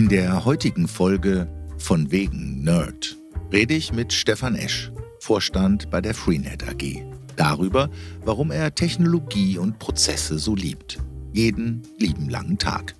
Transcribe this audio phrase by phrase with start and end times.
[0.00, 3.18] In der heutigen Folge von wegen Nerd
[3.52, 7.04] rede ich mit Stefan Esch, Vorstand bei der Freenet AG,
[7.36, 7.90] darüber,
[8.24, 11.00] warum er Technologie und Prozesse so liebt.
[11.34, 12.94] Jeden lieben langen Tag.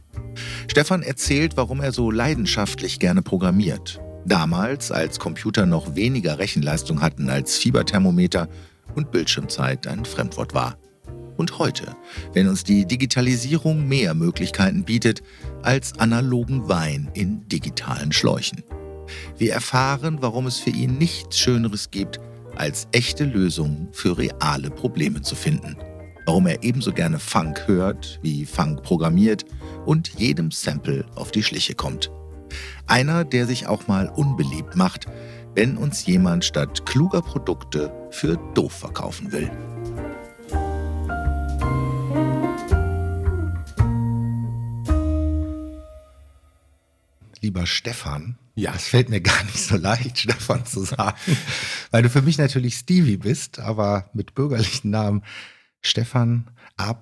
[0.69, 3.99] Stefan erzählt, warum er so leidenschaftlich gerne programmiert.
[4.27, 8.47] Damals, als Computer noch weniger Rechenleistung hatten als Fieberthermometer
[8.95, 10.77] und Bildschirmzeit ein Fremdwort war.
[11.41, 11.97] Und heute,
[12.35, 15.23] wenn uns die Digitalisierung mehr Möglichkeiten bietet
[15.63, 18.63] als analogen Wein in digitalen Schläuchen.
[19.39, 22.21] Wir erfahren, warum es für ihn nichts Schöneres gibt,
[22.57, 25.79] als echte Lösungen für reale Probleme zu finden.
[26.27, 29.47] Warum er ebenso gerne Funk hört, wie Funk programmiert
[29.87, 32.11] und jedem Sample auf die Schliche kommt.
[32.87, 35.07] Einer, der sich auch mal unbeliebt macht,
[35.55, 39.51] wenn uns jemand statt kluger Produkte für doof verkaufen will.
[47.41, 48.75] Lieber Stefan, ja.
[48.75, 51.17] es fällt mir gar nicht so leicht, Stefan zu sagen,
[51.91, 55.23] weil du für mich natürlich Stevie bist, aber mit bürgerlichen Namen
[55.81, 56.95] Stefan A.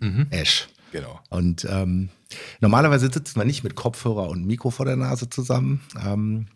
[0.00, 0.26] Mhm.
[0.30, 0.68] Esch.
[0.92, 1.20] Genau.
[1.28, 2.08] Und ähm,
[2.60, 6.46] normalerweise sitzen wir nicht mit Kopfhörer und Mikro vor der Nase zusammen, ähm,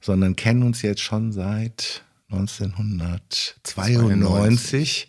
[0.00, 5.08] sondern kennen uns jetzt schon seit 1992, 92.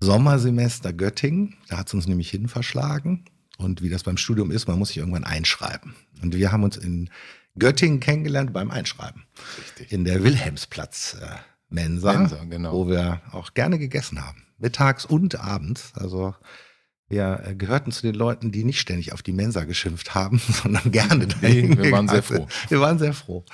[0.00, 1.54] Sommersemester Göttingen.
[1.68, 3.24] Da hat es uns nämlich hin verschlagen.
[3.62, 5.94] Und wie das beim Studium ist, man muss sich irgendwann einschreiben.
[6.22, 7.10] Und wir haben uns in
[7.58, 9.24] Göttingen kennengelernt beim Einschreiben.
[9.58, 9.92] Richtig.
[9.92, 11.26] In der Wilhelmsplatz äh,
[11.68, 12.72] Mensa, Mensa genau.
[12.72, 14.44] wo wir auch gerne gegessen haben.
[14.58, 15.92] Mittags und abends.
[15.94, 16.34] Also
[17.08, 20.90] wir äh, gehörten zu den Leuten, die nicht ständig auf die Mensa geschimpft haben, sondern
[20.90, 21.70] gerne dahin.
[21.70, 22.46] Nee, wir waren sehr froh.
[22.68, 23.44] Wir waren sehr froh.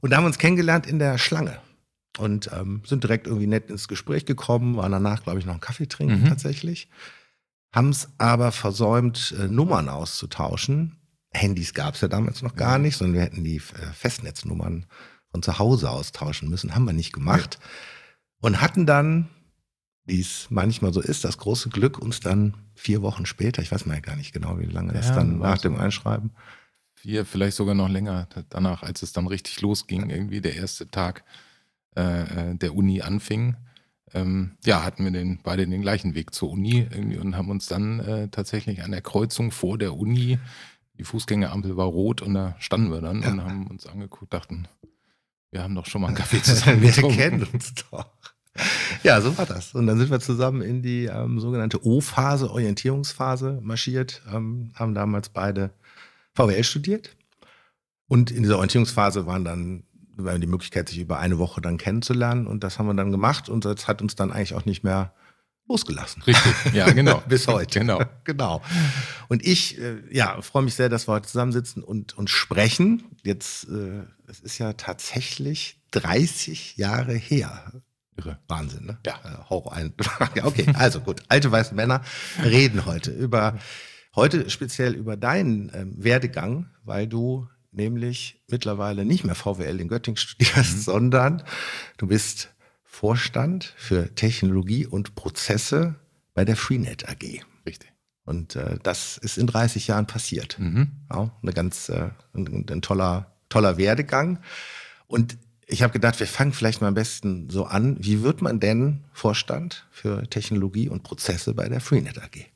[0.00, 1.58] Und da haben wir uns kennengelernt in der Schlange
[2.18, 5.60] und ähm, sind direkt irgendwie nett ins Gespräch gekommen, waren danach, glaube ich, noch einen
[5.60, 6.28] Kaffee trinken mhm.
[6.28, 6.88] tatsächlich.
[7.72, 10.96] Haben es aber versäumt, äh, Nummern auszutauschen.
[11.32, 14.86] Handys gab es ja damals noch gar nicht, sondern wir hätten die äh, Festnetznummern
[15.30, 16.74] von zu Hause austauschen müssen.
[16.74, 17.58] Haben wir nicht gemacht.
[17.60, 17.68] Ja.
[18.40, 19.28] Und hatten dann,
[20.04, 23.86] wie es manchmal so ist, das große Glück, uns dann vier Wochen später, ich weiß
[23.86, 26.32] mal gar nicht genau, wie lange das dann nach dem Einschreiben.
[26.94, 31.24] Vier, vielleicht sogar noch länger danach, als es dann richtig losging, irgendwie der erste Tag
[31.96, 33.56] äh, äh, der Uni anfing.
[34.12, 37.66] Ähm, ja, hatten wir den, beide den gleichen Weg zur Uni irgendwie und haben uns
[37.66, 40.38] dann äh, tatsächlich an der Kreuzung vor der Uni,
[40.98, 43.30] die Fußgängerampel war rot und da standen wir dann ja.
[43.30, 44.66] und haben uns angeguckt, dachten,
[45.50, 48.06] wir haben doch schon mal einen Kaffee zusammen Wir kennen uns doch.
[49.02, 49.74] Ja, so war das.
[49.74, 55.28] Und dann sind wir zusammen in die ähm, sogenannte O-Phase, Orientierungsphase marschiert, ähm, haben damals
[55.28, 55.70] beide
[56.34, 57.16] VWL studiert.
[58.08, 59.84] Und in dieser Orientierungsphase waren dann
[60.20, 62.46] die Möglichkeit, sich über eine Woche dann kennenzulernen.
[62.46, 65.12] Und das haben wir dann gemacht und das hat uns dann eigentlich auch nicht mehr
[65.70, 66.22] losgelassen.
[66.22, 67.22] Richtig, ja, genau.
[67.28, 67.78] Bis heute.
[67.78, 68.02] Genau.
[68.24, 68.60] genau.
[69.28, 73.04] Und ich, äh, ja, freue mich sehr, dass wir heute zusammensitzen und, und sprechen.
[73.22, 77.72] Jetzt, äh, es ist ja tatsächlich 30 Jahre her.
[78.16, 78.38] Irre.
[78.48, 78.98] Wahnsinn, ne?
[79.06, 79.14] Ja.
[79.24, 79.94] Äh, Horror ein.
[80.42, 81.22] okay, also gut.
[81.28, 82.02] Alte weiße Männer
[82.44, 83.58] reden heute über,
[84.16, 90.16] heute speziell über deinen ähm, Werdegang, weil du nämlich mittlerweile nicht mehr VWL in Göttingen
[90.16, 90.80] studierst, mhm.
[90.80, 91.42] sondern
[91.96, 92.50] du bist
[92.82, 95.94] Vorstand für Technologie und Prozesse
[96.34, 97.42] bei der Freenet AG.
[97.66, 97.92] Richtig.
[98.24, 100.58] Und äh, das ist in 30 Jahren passiert.
[100.58, 100.90] Mhm.
[101.10, 104.40] Ja, eine ganz, äh, ein, ein, toller, toller Werdegang.
[105.06, 107.96] Und ich habe gedacht, wir fangen vielleicht mal am besten so an.
[108.00, 112.46] Wie wird man denn Vorstand für Technologie und Prozesse bei der Freenet AG?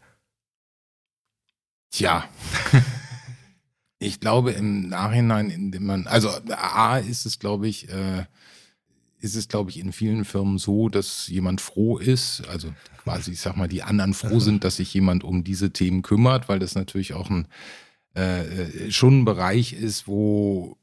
[1.91, 2.29] Tja.
[4.05, 8.25] Ich glaube im Nachhinein, indem man, also A ist es, glaube ich, äh,
[9.21, 12.69] ist es, glaube ich, in vielen Firmen so, dass jemand froh ist, also
[13.03, 16.49] quasi, ich sag mal, die anderen froh sind, dass sich jemand um diese Themen kümmert,
[16.49, 17.49] weil das natürlich auch ein
[18.15, 20.77] äh, schon ein Bereich ist, wo,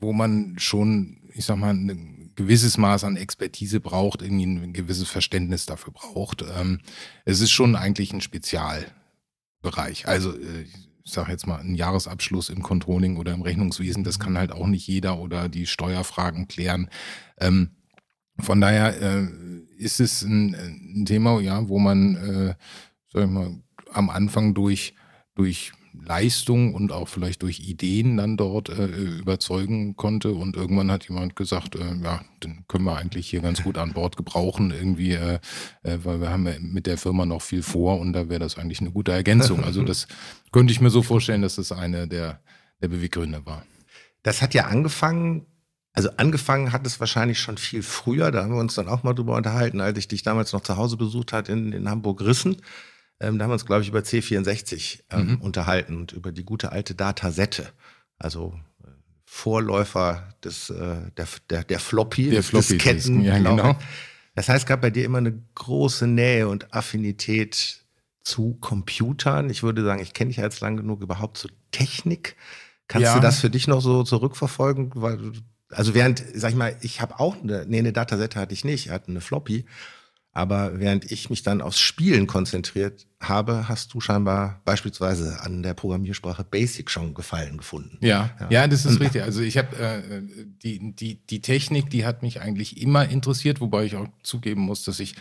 [0.00, 5.08] wo man schon, ich sag mal, ein gewisses Maß an Expertise braucht, irgendwie ein gewisses
[5.08, 6.42] Verständnis dafür braucht.
[6.42, 6.80] Ähm,
[7.24, 10.08] es ist schon eigentlich ein Spezialbereich.
[10.08, 10.64] Also äh,
[11.04, 14.66] ich sage jetzt mal, ein Jahresabschluss im Controlling oder im Rechnungswesen, das kann halt auch
[14.66, 16.90] nicht jeder oder die Steuerfragen klären.
[17.38, 17.70] Ähm,
[18.38, 19.28] von daher äh,
[19.76, 22.54] ist es ein, ein, Thema, ja, wo man, äh,
[23.12, 23.54] sag ich mal,
[23.92, 24.94] am Anfang durch,
[25.34, 25.72] durch
[26.04, 30.32] Leistung und auch vielleicht durch Ideen dann dort äh, überzeugen konnte.
[30.32, 33.92] Und irgendwann hat jemand gesagt, äh, ja, den können wir eigentlich hier ganz gut an
[33.92, 35.38] Bord gebrauchen, irgendwie, äh,
[35.82, 38.58] äh weil wir haben ja mit der Firma noch viel vor und da wäre das
[38.58, 39.64] eigentlich eine gute Ergänzung.
[39.64, 40.08] Also das
[40.52, 42.40] könnte ich mir so vorstellen, dass das eine der,
[42.80, 43.64] der Beweggründe war.
[44.22, 45.46] Das hat ja angefangen
[45.92, 49.12] also angefangen hat es wahrscheinlich schon viel früher, da haben wir uns dann auch mal
[49.12, 52.58] drüber unterhalten, als ich dich damals noch zu Hause besucht hat in, in Hamburg-Rissen.
[53.20, 55.36] Ähm, da haben wir uns, glaube ich, über C64 ähm, mhm.
[55.36, 57.68] unterhalten und über die gute alte Datasette.
[58.18, 58.88] Also äh,
[59.24, 63.22] Vorläufer des, äh, der, der, der Floppy, der Floppy Disketten.
[63.22, 63.76] Ja, genau.
[64.34, 67.84] Das heißt, es gab bei dir immer eine große Nähe und Affinität
[68.22, 69.50] zu Computern.
[69.50, 72.36] Ich würde sagen, ich kenne dich als lang genug überhaupt zu Technik.
[72.88, 73.14] Kannst ja.
[73.14, 74.92] du das für dich noch so zurückverfolgen?
[74.94, 75.32] Weil,
[75.70, 78.86] also während, sag ich mal, ich habe auch eine, nee, eine Datasette hatte ich nicht,
[78.86, 79.66] ich hatte eine Floppy.
[80.32, 85.74] Aber während ich mich dann aufs Spielen konzentriert habe, hast du scheinbar beispielsweise an der
[85.74, 87.98] Programmiersprache Basic schon Gefallen gefunden.
[88.00, 89.22] Ja, ja, ja das ist richtig.
[89.22, 90.22] Also ich habe äh,
[90.62, 94.84] die, die, die Technik, die hat mich eigentlich immer interessiert, wobei ich auch zugeben muss,
[94.84, 95.16] dass ich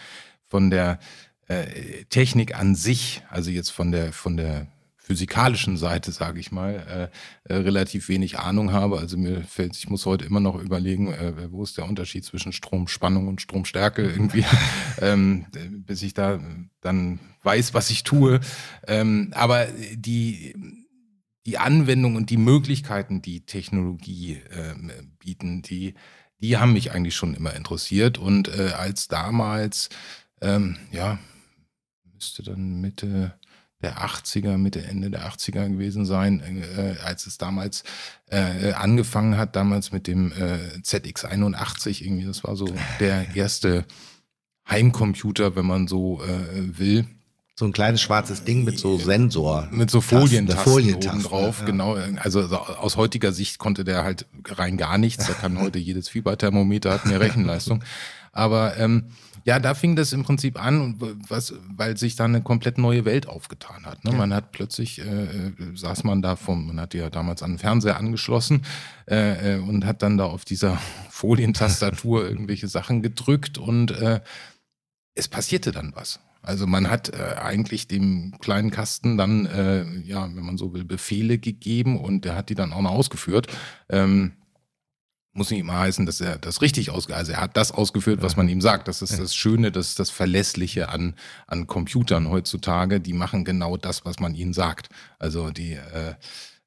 [0.48, 1.00] von der
[1.48, 4.68] äh, Technik an sich, also jetzt von der, von der
[5.10, 7.10] physikalischen Seite, sage ich mal,
[7.48, 9.00] äh, äh, relativ wenig Ahnung habe.
[9.00, 12.54] Also mir fällt, ich muss heute immer noch überlegen, äh, wo ist der Unterschied zwischen
[12.54, 14.46] Stromspannung und Stromstärke irgendwie,
[15.02, 15.48] ähm,
[15.88, 16.40] bis ich da
[16.82, 18.40] dann weiß, was ich tue.
[18.88, 19.66] Ähm, aber
[19.96, 20.56] die
[21.48, 24.76] die Anwendung und die Möglichkeiten, die Technologie äh,
[25.18, 25.96] bieten, die
[26.42, 28.18] die haben mich eigentlich schon immer interessiert.
[28.18, 29.90] Und äh, als damals,
[30.42, 31.20] ähm, ja,
[32.14, 33.39] müsste dann Mitte
[33.82, 36.42] der 80er, Mitte, Ende der 80er gewesen sein,
[36.78, 37.84] äh, als es damals
[38.30, 42.26] äh, angefangen hat, damals mit dem äh, ZX81 irgendwie.
[42.26, 42.68] Das war so
[43.00, 43.86] der erste
[44.70, 47.06] Heimcomputer, wenn man so äh, will.
[47.56, 49.68] So ein kleines schwarzes Ding mit so Sensor.
[49.72, 51.66] Mit so Folientasten, Folientasten oben drauf, ja.
[51.66, 51.98] genau.
[52.22, 55.28] Also aus heutiger Sicht konnte der halt rein gar nichts.
[55.28, 57.84] Da kann heute jedes Fieberthermometer, hat mehr Rechenleistung.
[58.32, 59.12] Aber ähm,
[59.50, 60.94] ja, da fing das im Prinzip an,
[61.28, 64.04] was, weil sich da eine komplett neue Welt aufgetan hat.
[64.06, 64.12] Ne?
[64.12, 64.18] Ja.
[64.18, 67.58] Man hat plötzlich, äh, äh, saß man da vom, man hat ja damals an den
[67.58, 68.62] Fernseher angeschlossen
[69.10, 70.78] äh, äh und hat dann da auf dieser
[71.10, 74.22] Folientastatur irgendwelche Sachen gedrückt und äh,
[75.16, 76.20] es passierte dann was.
[76.44, 80.86] Also man hat äh, eigentlich dem kleinen Kasten dann, äh, ja, wenn man so will,
[80.86, 83.48] Befehle gegeben und der hat die dann auch noch ausgeführt.
[83.90, 84.34] Ähm,
[85.34, 88.36] muss nicht immer heißen, dass er das richtig ausgeführt Also er hat das ausgeführt, was
[88.36, 88.88] man ihm sagt.
[88.88, 91.16] Das ist das Schöne, das ist das Verlässliche an,
[91.48, 93.00] an Computern heutzutage.
[93.00, 94.90] Die machen genau das, was man ihnen sagt.
[95.20, 96.16] Also die äh,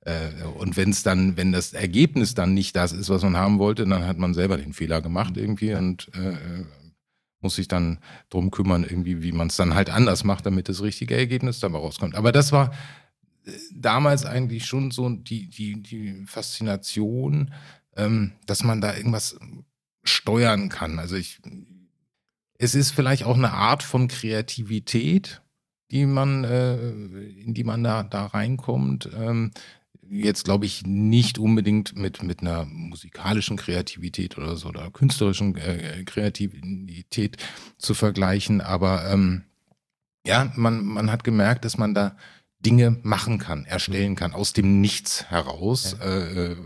[0.04, 3.58] äh, und wenn es dann, wenn das Ergebnis dann nicht das ist, was man haben
[3.58, 6.64] wollte, dann hat man selber den Fehler gemacht irgendwie und äh,
[7.40, 7.98] muss sich dann
[8.30, 11.78] drum kümmern, irgendwie, wie man es dann halt anders macht, damit das richtige Ergebnis dabei
[11.78, 12.14] rauskommt.
[12.14, 12.72] Aber das war
[13.44, 17.52] äh, damals eigentlich schon so die, die, die Faszination,
[17.96, 19.38] ähm, dass man da irgendwas
[20.04, 20.98] steuern kann.
[20.98, 21.40] Also ich,
[22.58, 25.42] es ist vielleicht auch eine Art von Kreativität,
[25.90, 29.10] die man, äh, in die man da, da reinkommt.
[29.14, 29.52] Ähm,
[30.08, 36.04] jetzt glaube ich nicht unbedingt mit, mit einer musikalischen Kreativität oder so oder künstlerischen äh,
[36.04, 37.36] Kreativität
[37.78, 39.44] zu vergleichen, aber ähm,
[40.26, 42.16] ja, man, man hat gemerkt, dass man da
[42.60, 45.96] Dinge machen kann, erstellen kann, aus dem Nichts heraus.
[45.98, 46.06] Ja.
[46.06, 46.56] Äh, äh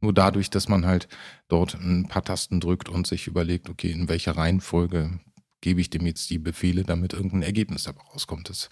[0.00, 1.08] nur dadurch, dass man halt
[1.48, 5.20] dort ein paar Tasten drückt und sich überlegt, okay, in welcher Reihenfolge
[5.60, 8.48] gebe ich dem jetzt die Befehle, damit irgendein Ergebnis dabei rauskommt.
[8.48, 8.68] Das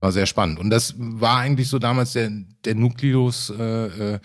[0.00, 0.58] war sehr spannend.
[0.58, 2.30] Und das war eigentlich so damals der,
[2.64, 4.20] der Nukleus, äh, äh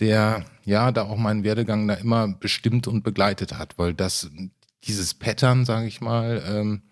[0.00, 4.30] der ja da auch meinen Werdegang da immer bestimmt und begleitet hat, weil das,
[4.84, 6.82] dieses Pattern, sage ich mal, ähm,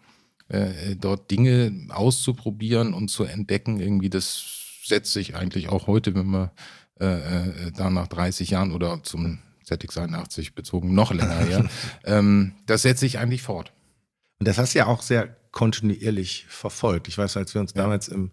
[0.49, 4.44] äh, dort Dinge auszuprobieren und zu entdecken, irgendwie, das
[4.84, 6.52] setzt sich eigentlich auch heute, wenn wir
[7.00, 11.68] äh, äh, da nach 30 Jahren oder zum ZX81 bezogen noch länger her,
[12.04, 13.72] ähm, das setzt sich eigentlich fort.
[14.38, 17.08] Und das hast du ja auch sehr kontinuierlich verfolgt.
[17.08, 17.82] Ich weiß, als wir uns ja.
[17.82, 18.32] damals im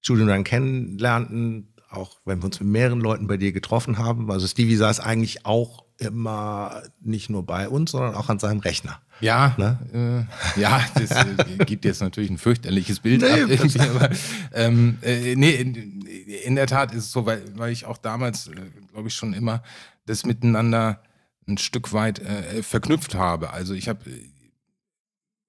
[0.00, 4.46] Studium dann kennenlernten, auch wenn wir uns mit mehreren Leuten bei dir getroffen haben, also
[4.46, 9.00] Stevie saß eigentlich auch immer nicht nur bei uns, sondern auch an seinem Rechner.
[9.20, 10.26] Ja, ne?
[10.56, 13.48] äh, ja, das äh, gibt jetzt natürlich ein fürchterliches Bild nee, ab.
[13.48, 14.10] Irgendwie, aber,
[14.52, 16.02] ähm, äh, nee, in,
[16.44, 18.54] in, der Tat ist es so, weil, weil ich auch damals, äh,
[18.92, 19.62] glaube ich, schon immer
[20.06, 21.00] das miteinander
[21.48, 23.52] ein Stück weit äh, verknüpft habe.
[23.52, 24.00] Also ich habe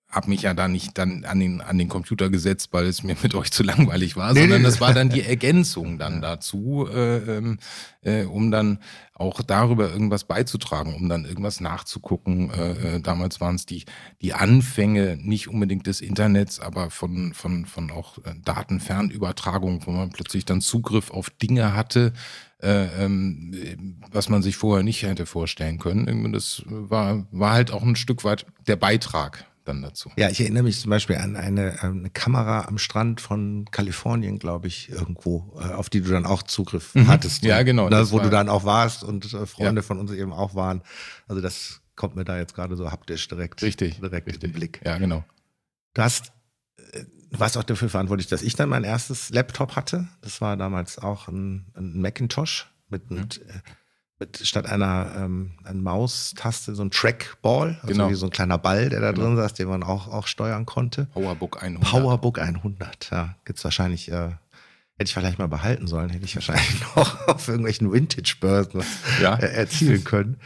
[0.10, 3.18] habe mich ja da nicht dann an den, an den Computer gesetzt, weil es mir
[3.22, 4.66] mit euch zu langweilig war, nee, sondern nee.
[4.66, 7.60] das war dann die Ergänzung dann dazu, äh, ähm,
[8.04, 8.80] äh, um dann
[9.14, 12.52] auch darüber irgendwas beizutragen, um dann irgendwas nachzugucken.
[12.52, 13.84] Äh, äh, damals waren es die,
[14.22, 20.12] die Anfänge nicht unbedingt des Internets, aber von, von, von auch äh, Datenfernübertragung, wo man
[20.12, 22.14] plötzlich dann Zugriff auf Dinge hatte,
[22.62, 26.32] äh, ähm, was man sich vorher nicht hätte vorstellen können.
[26.32, 30.12] Das war, war halt auch ein Stück weit der Beitrag dann dazu.
[30.18, 34.40] Ja, ich erinnere mich zum Beispiel an eine, ähm, eine Kamera am Strand von Kalifornien,
[34.40, 37.08] glaube ich, irgendwo, äh, auf die du dann auch Zugriff mhm.
[37.08, 37.44] hattest.
[37.44, 37.90] Ja, genau.
[37.90, 39.86] Da, wo du dann auch warst und äh, Freunde ja.
[39.86, 40.82] von uns eben auch waren.
[41.28, 44.44] Also das kommt mir da jetzt gerade so haptisch direkt, richtig, direkt richtig.
[44.44, 44.82] in den Blick.
[44.86, 45.24] Ja, genau.
[45.94, 46.32] Du hast
[46.94, 50.08] äh, du warst auch dafür verantwortlich, dass ich dann mein erstes Laptop hatte.
[50.22, 53.18] Das war damals auch ein, ein Macintosh mit, mhm.
[53.18, 53.42] mit,
[54.20, 58.10] mit, statt einer, ähm, einer Maustaste so ein Trackball, also genau.
[58.10, 59.28] wie so ein kleiner Ball, der da genau.
[59.28, 61.06] drin saß, den man auch, auch steuern konnte.
[61.14, 61.90] Powerbook 100.
[61.90, 63.36] Powerbook 100, ja.
[63.46, 64.30] Gibt es wahrscheinlich, äh,
[64.98, 68.84] hätte ich vielleicht mal behalten sollen, hätte ich wahrscheinlich noch auf irgendwelchen Vintage-Börsen
[69.22, 69.36] ja.
[69.36, 70.38] erzielen können.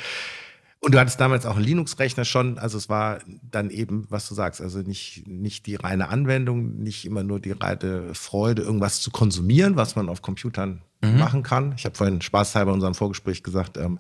[0.84, 4.34] Und du hattest damals auch einen Linux-Rechner schon, also es war dann eben, was du
[4.34, 9.12] sagst, also nicht, nicht die reine Anwendung, nicht immer nur die reine Freude, irgendwas zu
[9.12, 11.18] konsumieren, was man auf Computern mhm.
[11.18, 11.74] machen kann.
[11.78, 14.00] Ich habe vorhin spaßhalber in unserem Vorgespräch gesagt, ähm,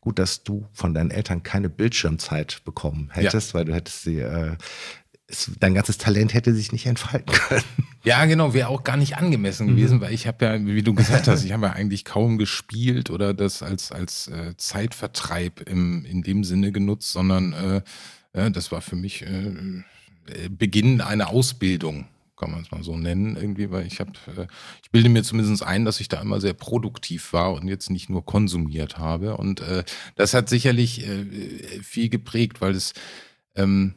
[0.00, 3.54] gut, dass du von deinen Eltern keine Bildschirmzeit bekommen hättest, ja.
[3.54, 4.56] weil du hättest sie äh,
[5.60, 7.64] dein ganzes Talent hätte sich nicht entfalten können.
[8.04, 9.76] Ja, genau, wäre auch gar nicht angemessen mhm.
[9.76, 13.10] gewesen, weil ich habe ja, wie du gesagt hast, ich habe ja eigentlich kaum gespielt
[13.10, 17.82] oder das als, als äh, Zeitvertreib im, in dem Sinne genutzt, sondern äh,
[18.32, 19.54] äh, das war für mich äh,
[20.50, 22.08] Beginn einer Ausbildung,
[22.42, 24.46] kann man es mal so nennen, irgendwie, weil ich habe, äh,
[24.82, 28.10] ich bilde mir zumindest ein, dass ich da immer sehr produktiv war und jetzt nicht
[28.10, 29.36] nur konsumiert habe.
[29.36, 29.84] Und äh,
[30.16, 31.24] das hat sicherlich äh,
[31.82, 32.94] viel geprägt, weil es
[33.54, 33.94] ähm,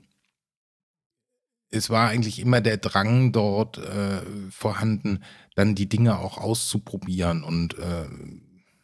[1.71, 4.21] es war eigentlich immer der Drang dort äh,
[4.51, 5.23] vorhanden,
[5.55, 8.05] dann die Dinge auch auszuprobieren und äh,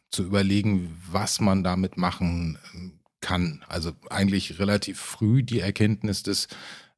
[0.10, 3.64] zu überlegen, was man damit machen ähm, kann.
[3.68, 6.48] Also eigentlich relativ früh die Erkenntnis des,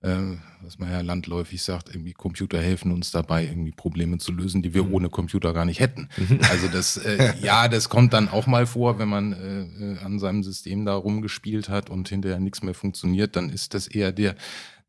[0.03, 4.73] was man ja landläufig sagt, irgendwie Computer helfen uns dabei, irgendwie Probleme zu lösen, die
[4.73, 4.93] wir mhm.
[4.93, 6.09] ohne Computer gar nicht hätten.
[6.17, 6.39] Mhm.
[6.49, 10.19] Also das, äh, ja, das kommt dann auch mal vor, wenn man äh, äh, an
[10.19, 14.35] seinem System da rumgespielt hat und hinterher nichts mehr funktioniert, dann ist das eher der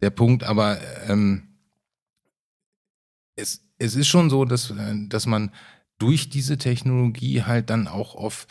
[0.00, 0.78] der Punkt, aber
[1.08, 1.54] ähm,
[3.36, 5.50] es, es ist schon so, dass, äh, dass man
[5.98, 8.46] durch diese Technologie halt dann auch auf,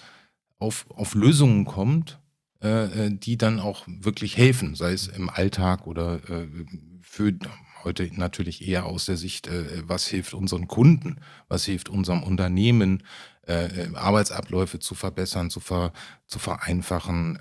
[0.57, 2.19] auf, auf Lösungen kommt,
[2.63, 6.47] äh, äh, die dann auch wirklich helfen, sei es im Alltag oder äh,
[7.01, 7.33] für
[7.83, 11.17] heute natürlich eher aus der Sicht, äh, was hilft unseren Kunden,
[11.49, 13.03] was hilft unserem Unternehmen,
[13.45, 15.91] äh, äh, Arbeitsabläufe zu verbessern, zu, ver,
[16.25, 17.37] zu vereinfachen,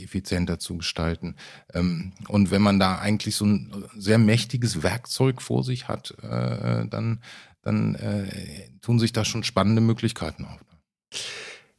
[0.00, 1.34] effizienter zu gestalten.
[1.74, 7.20] Ähm, und wenn man da eigentlich so ein sehr mächtiges Werkzeug vor sich hat, dann,
[7.62, 7.98] dann
[8.80, 10.60] tun sich da schon spannende Möglichkeiten auf.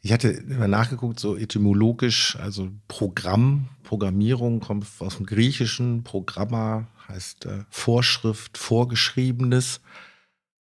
[0.03, 7.45] Ich hatte immer nachgeguckt, so etymologisch, also Programm, Programmierung kommt aus dem Griechischen, Programma heißt
[7.45, 9.81] äh, Vorschrift, Vorgeschriebenes.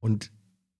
[0.00, 0.30] Und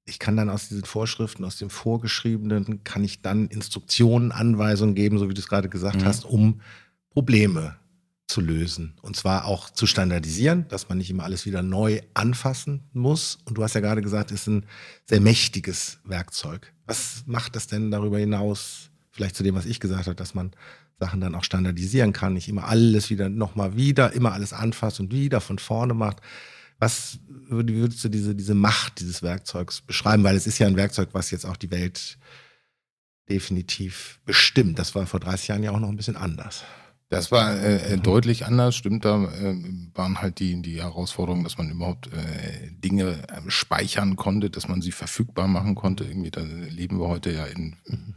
[0.07, 5.19] ich kann dann aus diesen Vorschriften, aus dem Vorgeschriebenen, kann ich dann Instruktionen, Anweisungen geben,
[5.19, 6.07] so wie du es gerade gesagt mhm.
[6.07, 6.63] hast, um
[7.11, 7.77] Probleme
[8.27, 8.95] zu lösen.
[9.03, 13.39] Und zwar auch zu standardisieren, dass man nicht immer alles wieder neu anfassen muss.
[13.45, 14.67] Und du hast ja gerade gesagt, es ist ein
[15.05, 16.73] sehr mächtiges Werkzeug.
[16.87, 20.51] Was macht das denn darüber hinaus, vielleicht zu dem, was ich gesagt habe, dass man
[20.99, 25.13] Sachen dann auch standardisieren kann, nicht immer alles wieder nochmal wieder, immer alles anfasst und
[25.13, 26.21] wieder von vorne macht.
[26.79, 30.25] Was würdest du diese, diese Macht dieses Werkzeugs beschreiben?
[30.25, 32.19] Weil es ist ja ein Werkzeug, was jetzt auch die Welt
[33.29, 34.79] definitiv bestimmt.
[34.79, 36.65] Das war vor 30 Jahren ja auch noch ein bisschen anders.
[37.09, 39.05] Das war äh, äh, deutlich anders, stimmt.
[39.05, 39.57] Da äh,
[39.95, 44.83] waren halt die, die Herausforderungen, dass man überhaupt äh, Dinge äh, speichern konnte, dass man
[44.83, 46.05] sie verfügbar machen konnte.
[46.05, 48.17] Irgendwie, da leben wir heute ja in, in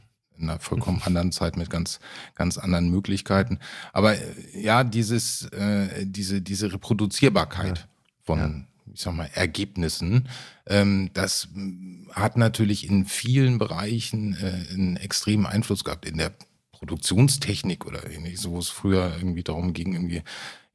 [0.50, 2.00] einer vollkommen anderen Zeit mit ganz,
[2.34, 3.60] ganz anderen Möglichkeiten.
[3.94, 4.20] Aber äh,
[4.60, 7.78] ja, dieses, äh, diese, diese Reproduzierbarkeit.
[7.78, 7.86] Ja
[8.30, 8.94] von, ja.
[8.94, 10.30] ich sag mal, Ergebnissen.
[10.68, 11.48] Ähm, das
[12.12, 14.38] hat natürlich in vielen Bereichen
[14.72, 16.32] einen extremen Einfluss gehabt in der
[16.80, 20.24] Produktionstechnik oder ähnliches, wo es früher irgendwie darum ging, irgendwie,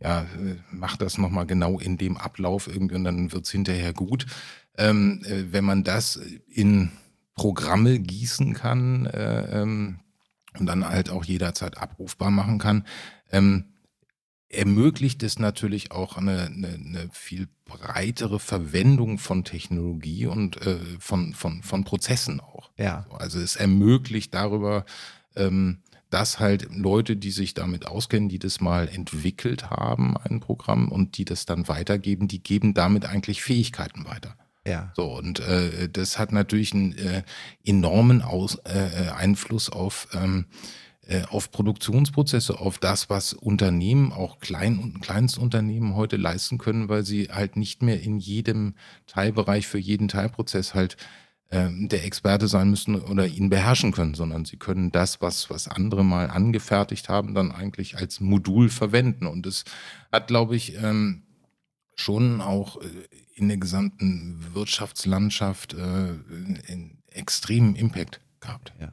[0.01, 4.27] ja, äh, mach das nochmal genau in dem Ablauf irgendwie und dann wird's hinterher gut.
[4.77, 6.93] Ähm, äh, wenn man das in
[7.35, 10.01] Programme gießen kann äh, ähm,
[10.59, 12.87] und dann halt auch jederzeit abrufbar machen kann,
[13.33, 13.65] ähm,
[14.49, 21.35] ermöglicht es natürlich auch eine, eine, eine viel breitere Verwendung von Technologie und äh, von,
[21.35, 22.71] von, von Prozessen auch.
[22.77, 23.07] Ja.
[23.19, 24.85] Also es ermöglicht darüber,
[25.37, 25.83] ähm,
[26.15, 31.19] dass halt Leute, die sich damit auskennen, die das mal entwickelt haben, ein Programm und
[31.19, 34.37] die das dann weitergeben, die geben damit eigentlich Fähigkeiten weiter.
[34.65, 34.93] Ja.
[34.95, 37.25] So, und äh, das hat natürlich einen äh,
[37.65, 40.47] enormen Aus, äh, Einfluss auf ähm,
[41.09, 47.05] äh, auf Produktionsprozesse, auf das, was Unternehmen, auch Klein- und Kleinstunternehmen heute leisten können, weil
[47.05, 48.75] sie halt nicht mehr in jedem
[49.09, 54.45] Teilbereich für jeden Teilprozess halt äh, der Experte sein müssen oder ihn beherrschen können, sondern
[54.45, 59.27] sie können das, was, was andere mal angefertigt haben, dann eigentlich als Modul verwenden.
[59.27, 59.65] Und es
[60.11, 61.23] hat, glaube ich, ähm,
[61.95, 62.89] schon auch äh,
[63.35, 68.73] in der gesamten Wirtschaftslandschaft äh, einen extremen Impact gehabt.
[68.81, 68.93] Ja.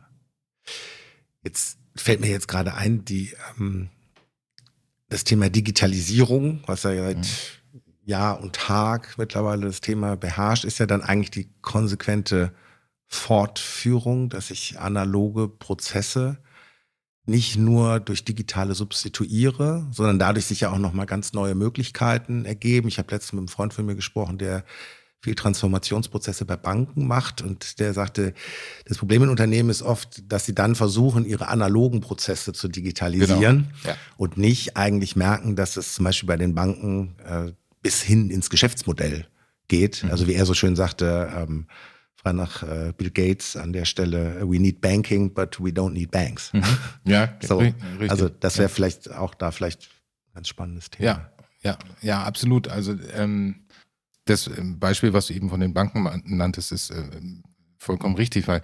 [1.43, 3.89] Jetzt fällt mir jetzt gerade ein, die, ähm,
[5.09, 7.23] das Thema Digitalisierung, was ja seit mhm.
[8.03, 12.53] Jahr und Tag mittlerweile das Thema beherrscht, ist ja dann eigentlich die konsequente
[13.07, 16.37] Fortführung, dass ich analoge Prozesse
[17.25, 22.87] nicht nur durch digitale substituiere, sondern dadurch sich ja auch nochmal ganz neue Möglichkeiten ergeben.
[22.87, 24.63] Ich habe letztens mit einem Freund von mir gesprochen, der
[25.23, 28.33] viel Transformationsprozesse bei Banken macht und der sagte,
[28.85, 33.67] das Problem in Unternehmen ist oft, dass sie dann versuchen, ihre analogen Prozesse zu digitalisieren
[33.81, 33.93] genau.
[33.93, 33.95] ja.
[34.17, 37.51] und nicht eigentlich merken, dass es zum Beispiel bei den Banken äh,
[37.81, 39.27] bis hin ins Geschäftsmodell
[39.67, 40.03] geht.
[40.03, 40.11] Mhm.
[40.11, 41.67] Also wie er so schön sagte, ähm,
[42.15, 46.11] frei nach äh, Bill Gates an der Stelle, we need banking, but we don't need
[46.11, 46.53] banks.
[46.53, 46.63] Mhm.
[47.05, 48.11] Ja, so, richtig.
[48.11, 48.73] Also das wäre ja.
[48.73, 51.05] vielleicht auch da vielleicht ein ganz spannendes Thema.
[51.05, 51.31] Ja,
[51.63, 52.67] ja, ja, absolut.
[52.67, 53.65] Also ähm,
[54.25, 57.03] das ähm, Beispiel, was du eben von den Banken nanntest, ist äh,
[57.77, 58.61] vollkommen richtig, weil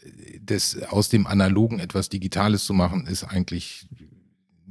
[0.00, 3.86] äh, das aus dem Analogen etwas Digitales zu machen, ist eigentlich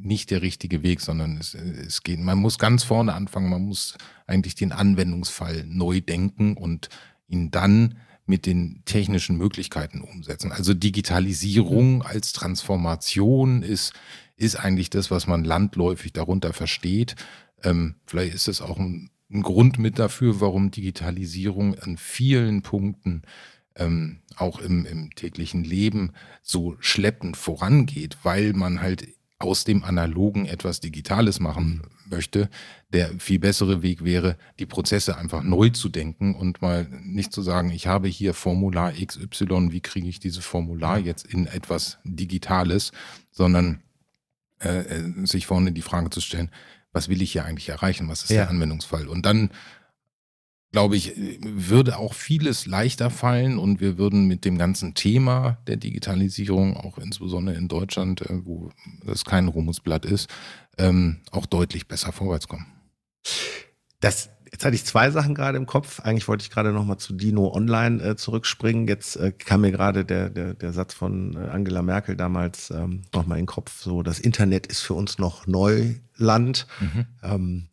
[0.04, 3.98] nicht der richtige Weg, sondern es, es geht, man muss ganz vorne anfangen, man muss
[4.28, 6.90] eigentlich den Anwendungsfall neu denken und
[7.28, 10.52] ihn dann mit den technischen Möglichkeiten umsetzen.
[10.52, 13.94] Also Digitalisierung als Transformation ist,
[14.38, 17.16] ist eigentlich das, was man landläufig darunter versteht.
[17.64, 23.24] Ähm, vielleicht ist es auch ein ein Grund mit dafür, warum Digitalisierung an vielen Punkten
[23.76, 29.08] ähm, auch im, im täglichen Leben so schleppend vorangeht, weil man halt
[29.44, 32.50] aus dem Analogen etwas Digitales machen möchte.
[32.92, 37.42] Der viel bessere Weg wäre, die Prozesse einfach neu zu denken und mal nicht zu
[37.42, 42.92] sagen, ich habe hier Formular XY, wie kriege ich dieses Formular jetzt in etwas Digitales,
[43.32, 43.82] sondern
[44.62, 46.50] äh, äh sich vorne die Frage zu stellen,
[46.94, 48.44] was will ich hier eigentlich erreichen, was ist ja.
[48.44, 49.08] der Anwendungsfall.
[49.08, 49.50] Und dann,
[50.74, 55.78] glaube ich, würde auch vieles leichter fallen und wir würden mit dem ganzen Thema der
[55.78, 58.72] Digitalisierung, auch insbesondere in Deutschland, äh, wo
[59.06, 60.30] das kein Ruhmesblatt ist,
[60.78, 62.66] ähm, auch deutlich besser vorwärts kommen.
[64.02, 66.00] Das Jetzt hatte ich zwei Sachen gerade im Kopf.
[66.02, 68.88] Eigentlich wollte ich gerade noch mal zu Dino Online äh, zurückspringen.
[68.88, 73.02] Jetzt äh, kam mir gerade der, der, der Satz von äh, Angela Merkel damals ähm,
[73.16, 73.82] noch mal in den Kopf.
[73.82, 76.68] So, das Internet ist für uns noch Neuland.
[76.80, 77.06] Mhm.
[77.24, 77.68] Ähm,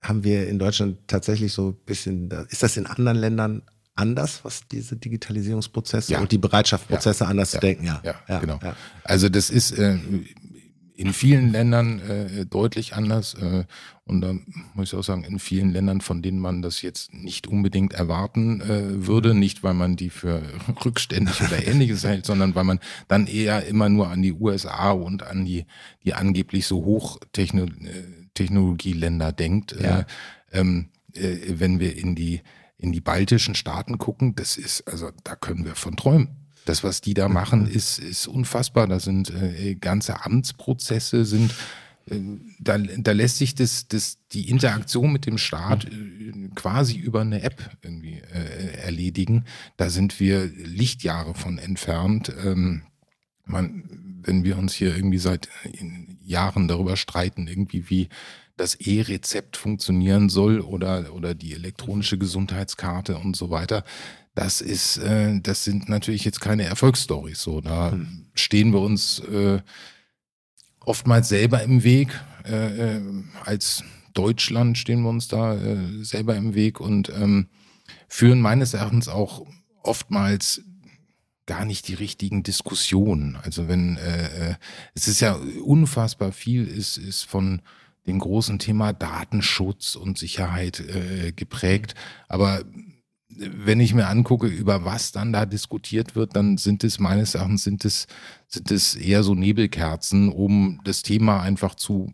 [0.00, 3.62] haben wir in Deutschland tatsächlich so ein bisschen, ist das in anderen Ländern
[3.94, 6.20] anders, was diese Digitalisierungsprozesse ja.
[6.20, 7.30] und die Bereitschaft, Prozesse ja.
[7.30, 7.60] anders ja.
[7.60, 7.84] zu denken?
[7.84, 8.60] Ja, ja, genau.
[9.04, 9.98] Also das ist, äh,
[10.98, 13.34] in vielen Ländern äh, deutlich anders.
[13.34, 13.64] Äh,
[14.04, 14.34] und da
[14.74, 18.60] muss ich auch sagen, in vielen Ländern, von denen man das jetzt nicht unbedingt erwarten
[18.60, 20.42] äh, würde, nicht weil man die für
[20.84, 25.22] rückständig oder ähnliches hält, sondern weil man dann eher immer nur an die USA und
[25.22, 25.66] an die,
[26.04, 26.84] die angeblich so
[28.38, 29.72] Hochtechnologieländer denkt.
[29.72, 30.06] Äh, ja.
[30.52, 32.40] ähm, äh, wenn wir in die,
[32.78, 36.28] in die baltischen Staaten gucken, das ist, also da können wir von träumen.
[36.64, 37.68] Das, was die da machen, mhm.
[37.68, 38.86] ist, ist unfassbar.
[38.86, 41.54] Da sind äh, ganze Amtsprozesse, sind
[42.10, 42.20] äh,
[42.60, 47.42] da, da lässt sich das, das, die Interaktion mit dem Staat äh, quasi über eine
[47.42, 48.20] App irgendwie
[48.82, 49.44] erledigen.
[49.76, 52.32] Da sind wir Lichtjahre von entfernt.
[52.44, 52.82] Ähm,
[53.46, 55.48] man, wenn wir uns hier irgendwie seit
[56.24, 58.08] Jahren darüber streiten, irgendwie wie
[58.56, 63.84] das E-Rezept funktionieren soll oder, oder die elektronische Gesundheitskarte und so weiter
[64.38, 67.42] das ist, äh, das sind natürlich jetzt keine Erfolgsstories.
[67.42, 68.26] So, da hm.
[68.34, 69.60] stehen wir uns äh,
[70.78, 72.08] oftmals selber im Weg.
[72.44, 73.00] Äh, äh,
[73.44, 73.82] als
[74.14, 77.48] Deutschland stehen wir uns da äh, selber im Weg und ähm,
[78.06, 79.44] führen meines Erachtens auch
[79.82, 80.62] oftmals
[81.48, 83.36] gar nicht die richtigen Diskussionen.
[83.42, 84.54] Also wenn äh, äh
[84.94, 87.62] es ist ja unfassbar viel, ist, ist von
[88.06, 91.94] dem großen Thema Datenschutz und Sicherheit äh, geprägt,
[92.28, 92.62] aber
[93.28, 97.62] wenn ich mir angucke, über was dann da diskutiert wird, dann sind es meines Erachtens
[97.62, 98.06] sind es,
[98.48, 102.12] sind es eher so Nebelkerzen, um das Thema einfach zu,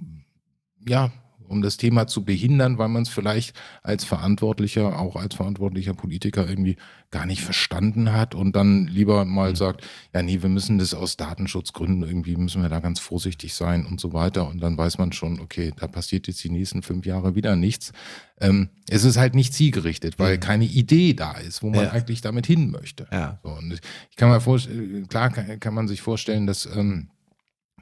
[0.86, 1.12] ja,
[1.48, 6.48] um das Thema zu behindern, weil man es vielleicht als Verantwortlicher, auch als verantwortlicher Politiker
[6.48, 6.76] irgendwie
[7.10, 9.56] gar nicht verstanden hat und dann lieber mal mhm.
[9.56, 13.86] sagt, ja nee, wir müssen das aus Datenschutzgründen irgendwie, müssen wir da ganz vorsichtig sein
[13.86, 14.48] und so weiter.
[14.48, 17.92] Und dann weiß man schon, okay, da passiert jetzt die nächsten fünf Jahre wieder nichts.
[18.40, 20.40] Ähm, es ist halt nicht zielgerichtet, weil mhm.
[20.40, 21.90] keine Idee da ist, wo man ja.
[21.92, 23.06] eigentlich damit hin möchte.
[23.12, 23.38] Ja.
[23.44, 23.80] So, und
[24.10, 27.10] ich kann mir vorstellen, klar kann, kann man sich vorstellen, dass ähm,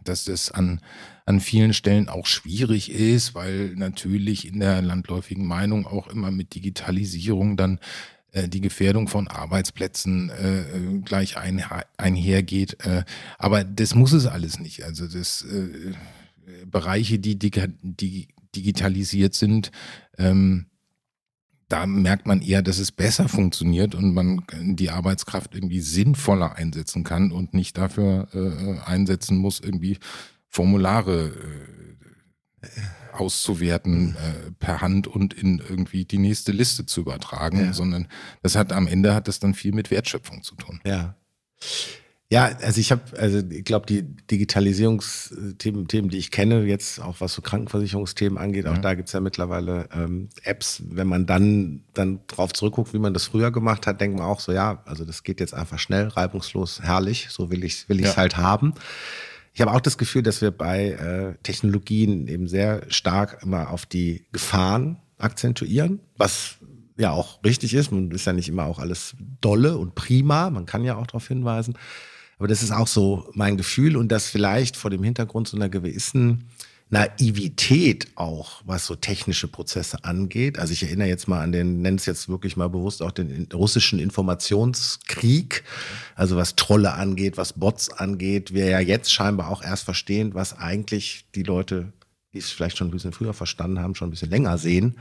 [0.04, 0.80] dass das an,
[1.26, 6.54] an vielen Stellen auch schwierig ist, weil natürlich in der landläufigen Meinung auch immer mit
[6.54, 7.78] Digitalisierung dann
[8.32, 11.62] äh, die Gefährdung von Arbeitsplätzen äh, gleich ein,
[11.96, 12.84] einhergeht.
[12.84, 13.04] Äh,
[13.38, 14.84] aber das muss es alles nicht.
[14.84, 15.94] Also das äh,
[16.66, 19.70] Bereiche, die, die digitalisiert sind,
[20.18, 20.66] ähm,
[21.72, 27.02] da merkt man eher, dass es besser funktioniert und man die Arbeitskraft irgendwie sinnvoller einsetzen
[27.02, 29.98] kann und nicht dafür äh, einsetzen muss, irgendwie
[30.48, 31.32] Formulare
[32.60, 32.68] äh,
[33.14, 37.72] auszuwerten äh, per Hand und in irgendwie die nächste Liste zu übertragen, ja.
[37.72, 38.06] sondern
[38.42, 40.80] das hat am Ende hat das dann viel mit Wertschöpfung zu tun.
[40.84, 41.16] Ja.
[42.32, 47.16] Ja, also ich habe, also ich glaube, die Digitalisierungsthemen, Themen, die ich kenne, jetzt auch
[47.18, 48.80] was so Krankenversicherungsthemen angeht, auch ja.
[48.80, 50.82] da gibt's ja mittlerweile ähm, Apps.
[50.88, 54.40] Wenn man dann, dann drauf zurückguckt, wie man das früher gemacht hat, denkt man auch
[54.40, 58.12] so, ja, also das geht jetzt einfach schnell, reibungslos, herrlich, so will ich will ich's
[58.12, 58.16] ja.
[58.16, 58.72] halt haben.
[59.52, 63.84] Ich habe auch das Gefühl, dass wir bei äh, Technologien eben sehr stark immer auf
[63.84, 66.56] die Gefahren akzentuieren, was
[66.96, 67.92] ja auch richtig ist.
[67.92, 70.48] Man ist ja nicht immer auch alles dolle und prima.
[70.48, 71.74] Man kann ja auch darauf hinweisen.
[72.42, 75.68] Aber das ist auch so mein Gefühl und das vielleicht vor dem Hintergrund so einer
[75.68, 76.48] gewissen
[76.90, 80.58] Naivität auch, was so technische Prozesse angeht.
[80.58, 83.46] Also ich erinnere jetzt mal an den, nenne es jetzt wirklich mal bewusst auch den
[83.54, 85.62] russischen Informationskrieg.
[86.16, 88.52] Also was Trolle angeht, was Bots angeht.
[88.52, 91.92] Wir ja jetzt scheinbar auch erst verstehen, was eigentlich die Leute,
[92.32, 94.98] die es vielleicht schon ein bisschen früher verstanden haben, schon ein bisschen länger sehen,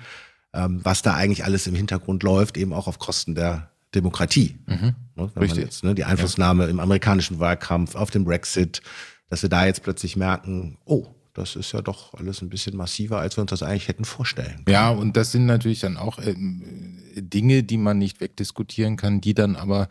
[0.53, 4.55] ähm, was da eigentlich alles im Hintergrund läuft, eben auch auf Kosten der Demokratie.
[4.65, 4.95] Mhm.
[5.15, 6.69] Ne, wenn man jetzt ne, die Einflussnahme ja.
[6.69, 8.81] im amerikanischen Wahlkampf auf den Brexit,
[9.29, 13.19] dass wir da jetzt plötzlich merken, oh, das ist ja doch alles ein bisschen massiver,
[13.19, 14.65] als wir uns das eigentlich hätten vorstellen.
[14.65, 14.73] Können.
[14.73, 16.35] Ja, und das sind natürlich dann auch äh,
[17.15, 19.87] Dinge, die man nicht wegdiskutieren kann, die dann aber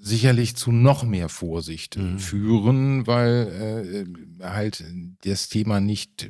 [0.00, 2.18] sicherlich zu noch mehr Vorsicht mhm.
[2.18, 4.06] führen, weil
[4.40, 4.84] äh, halt
[5.24, 6.28] das Thema nicht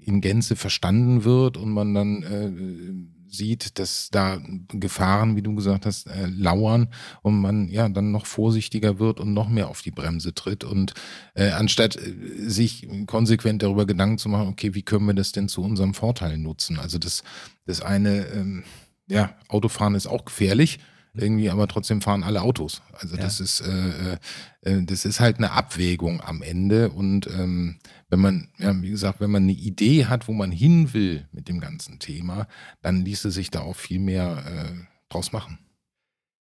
[0.00, 5.86] in Gänze verstanden wird und man dann äh, sieht, dass da Gefahren, wie du gesagt
[5.86, 6.88] hast, äh, lauern
[7.22, 10.94] und man ja dann noch vorsichtiger wird und noch mehr auf die Bremse tritt und
[11.34, 15.48] äh, anstatt äh, sich konsequent darüber Gedanken zu machen, okay, wie können wir das denn
[15.48, 16.78] zu unserem Vorteil nutzen?
[16.78, 17.22] Also das,
[17.66, 18.64] das eine, ähm,
[19.08, 20.78] ja, Autofahren ist auch gefährlich
[21.18, 22.82] irgendwie, aber trotzdem fahren alle Autos.
[22.92, 23.22] Also ja.
[23.22, 24.18] das ist, äh, äh,
[24.62, 26.90] äh, das ist halt eine Abwägung am Ende.
[26.90, 30.92] Und ähm, wenn man, ja, wie gesagt, wenn man eine Idee hat, wo man hin
[30.92, 32.46] will mit dem ganzen Thema,
[32.82, 35.58] dann ließe sich da auch viel mehr äh, draus machen.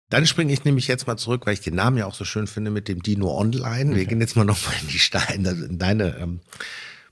[0.10, 2.48] Dann springe ich nämlich jetzt mal zurück, weil ich den Namen ja auch so schön
[2.48, 3.90] finde mit dem Dino Online.
[3.90, 4.06] Wir okay.
[4.06, 6.40] gehen jetzt mal nochmal in die Stein, also in deine ähm,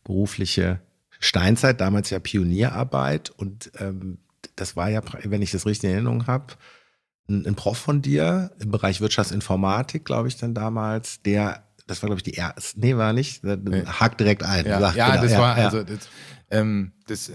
[0.03, 0.79] berufliche
[1.19, 4.19] Steinzeit, damals ja Pionierarbeit und ähm,
[4.55, 6.53] das war ja, wenn ich das richtig in Erinnerung habe,
[7.27, 12.07] ein, ein Prof von dir im Bereich Wirtschaftsinformatik, glaube ich, dann damals, der, das war,
[12.07, 13.85] glaube ich, die erste, nee, war nicht, nee.
[13.85, 14.65] hakt direkt ein.
[14.65, 15.65] Ja, sagt, ja genau, das ja, war, ja.
[15.65, 16.09] also, das,
[16.51, 17.33] ähm, das äh,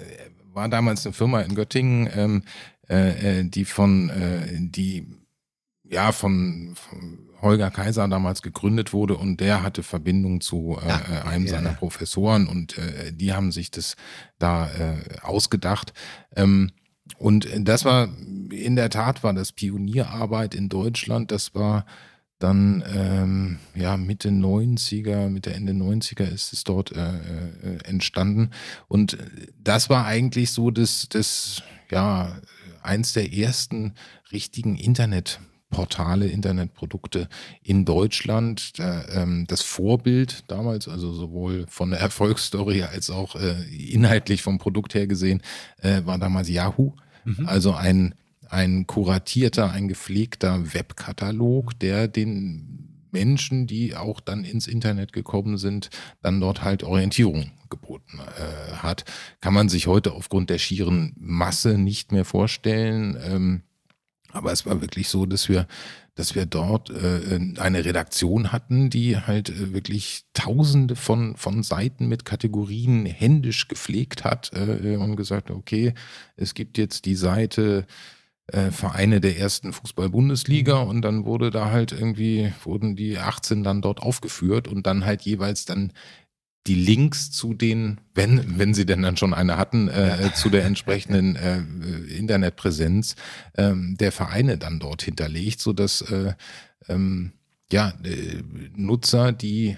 [0.53, 2.42] war damals eine Firma in Göttingen, ähm,
[2.88, 5.07] äh, äh, die von, äh, die,
[5.85, 11.00] ja, von, von Holger Kaiser damals gegründet wurde und der hatte Verbindung zu äh, ja,
[11.00, 13.96] äh, einem ja, seiner Professoren und äh, die haben sich das
[14.38, 15.92] da äh, ausgedacht.
[16.37, 16.70] Ähm,
[17.18, 18.08] und das war,
[18.50, 21.30] in der Tat war das Pionierarbeit in Deutschland.
[21.30, 21.84] Das war
[22.38, 28.50] dann ähm, ja Mitte 90er, Mitte Ende 90er ist es dort äh, äh, entstanden.
[28.88, 29.18] Und
[29.62, 32.40] das war eigentlich so das, das ja,
[32.82, 33.94] eins der ersten
[34.32, 35.40] richtigen Internet-
[35.70, 37.28] Portale, Internetprodukte
[37.62, 38.72] in Deutschland.
[38.78, 44.94] Ähm, das Vorbild damals, also sowohl von der Erfolgsstory als auch äh, inhaltlich vom Produkt
[44.94, 45.42] her gesehen,
[45.80, 46.92] äh, war damals Yahoo.
[47.24, 47.46] Mhm.
[47.46, 48.14] Also ein,
[48.48, 52.80] ein kuratierter, ein gepflegter Webkatalog, der den
[53.12, 55.90] Menschen, die auch dann ins Internet gekommen sind,
[56.22, 59.04] dann dort halt Orientierung geboten äh, hat.
[59.40, 63.18] Kann man sich heute aufgrund der schieren Masse nicht mehr vorstellen.
[63.22, 63.62] Ähm,
[64.32, 65.66] aber es war wirklich so, dass wir,
[66.14, 72.08] dass wir dort äh, eine Redaktion hatten, die halt äh, wirklich tausende von, von Seiten
[72.08, 75.94] mit Kategorien händisch gepflegt hat äh, und gesagt, okay,
[76.36, 77.86] es gibt jetzt die Seite
[78.52, 83.82] äh, Vereine der ersten Fußball-Bundesliga und dann wurde da halt irgendwie, wurden die 18 dann
[83.82, 85.92] dort aufgeführt und dann halt jeweils dann
[86.66, 90.34] die Links zu den, wenn, wenn sie denn dann schon eine hatten, äh, ja.
[90.34, 91.58] zu der entsprechenden äh,
[92.16, 93.16] Internetpräsenz
[93.56, 96.34] ähm, der Vereine dann dort hinterlegt, sodass äh,
[96.88, 97.32] ähm,
[97.72, 98.42] ja, äh,
[98.76, 99.76] Nutzer, die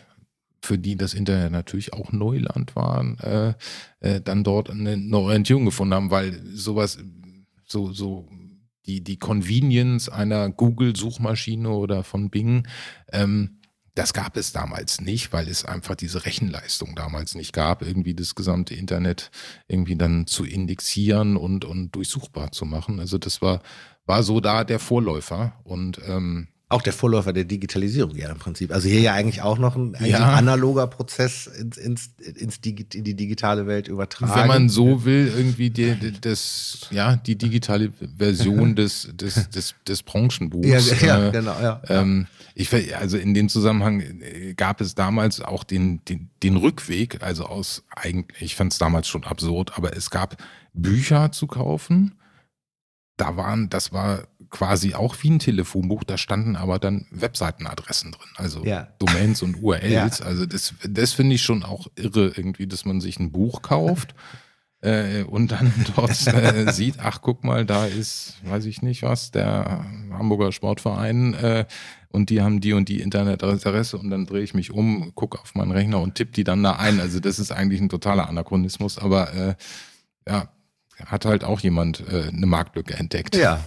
[0.60, 3.54] für die das Internet natürlich auch Neuland waren, äh,
[4.00, 6.98] äh, dann dort eine, eine Orientierung gefunden haben, weil sowas,
[7.66, 8.28] so, so
[8.86, 12.66] die, die Convenience einer Google-Suchmaschine oder von Bing,
[13.12, 13.58] ähm,
[13.94, 18.34] das gab es damals nicht, weil es einfach diese Rechenleistung damals nicht gab, irgendwie das
[18.34, 19.30] gesamte Internet
[19.68, 23.00] irgendwie dann zu indexieren und, und durchsuchbar zu machen.
[23.00, 23.60] Also das war,
[24.06, 28.72] war so da der Vorläufer und ähm, Auch der Vorläufer der Digitalisierung, ja, im Prinzip.
[28.72, 30.18] Also hier ja eigentlich auch noch ein, Ja.
[30.18, 34.32] ein analoger Prozess ins, ins, ins Digi in die digitale Welt übertragen.
[34.34, 39.74] Wenn man so will, irgendwie die, die, das, ja, die digitale Version des, des, des,
[39.86, 40.66] des Branchenbuchs.
[40.66, 41.82] ja, ja, äh, genau, ja.
[41.88, 47.22] Ähm, ich, also in dem Zusammenhang äh, gab es damals auch den, den, den Rückweg,
[47.22, 50.36] also aus eigentlich, ich fand es damals schon absurd, aber es gab
[50.74, 52.14] Bücher zu kaufen.
[53.18, 58.28] Da waren, das war quasi auch wie ein Telefonbuch, da standen aber dann Webseitenadressen drin,
[58.36, 58.88] also Ja.
[59.00, 60.20] Domains und URLs.
[60.20, 60.26] Ja.
[60.26, 64.14] Also das, das finde ich schon auch irre, irgendwie, dass man sich ein Buch kauft
[64.82, 69.30] äh, und dann dort äh, sieht, ach guck mal, da ist, weiß ich nicht was,
[69.30, 71.64] der Hamburger Sportverein äh,
[72.10, 75.54] und die haben die und die Internetadresse und dann drehe ich mich um, gucke auf
[75.54, 77.00] meinen Rechner und tippe die dann da ein.
[77.00, 79.54] Also das ist eigentlich ein totaler Anachronismus, aber äh,
[80.28, 80.48] ja,
[81.06, 83.34] hat halt auch jemand äh, eine Marktlücke entdeckt.
[83.34, 83.60] Ja.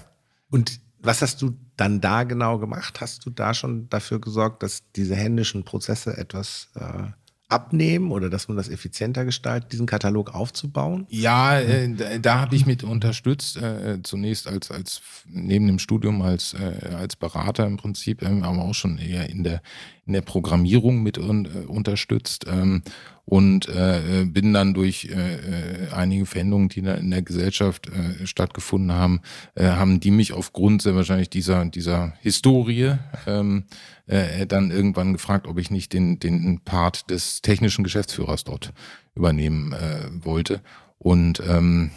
[0.55, 3.01] Und was hast du dann da genau gemacht?
[3.01, 7.07] Hast du da schon dafür gesorgt, dass diese händischen Prozesse etwas äh,
[7.49, 11.07] abnehmen oder dass man das effizienter gestaltet, diesen Katalog aufzubauen?
[11.09, 16.21] Ja, äh, da, da habe ich mit unterstützt, äh, zunächst als, als neben dem Studium
[16.21, 19.61] als, äh, als Berater im Prinzip, ähm, aber auch schon eher in der,
[20.05, 22.83] in der Programmierung mit un, äh, unterstützt ähm,
[23.25, 28.91] und äh, bin dann durch äh, äh, einige Veränderungen, die in der Gesellschaft äh, stattgefunden
[28.91, 29.21] haben,
[29.55, 33.63] äh, haben die mich aufgrund sehr wahrscheinlich dieser, dieser Historie ähm,
[34.05, 38.73] äh, dann irgendwann gefragt, ob ich nicht den, den Part des technischen Geschäftsführers dort
[39.15, 40.61] übernehmen äh, wollte.
[40.99, 41.89] Und ähm,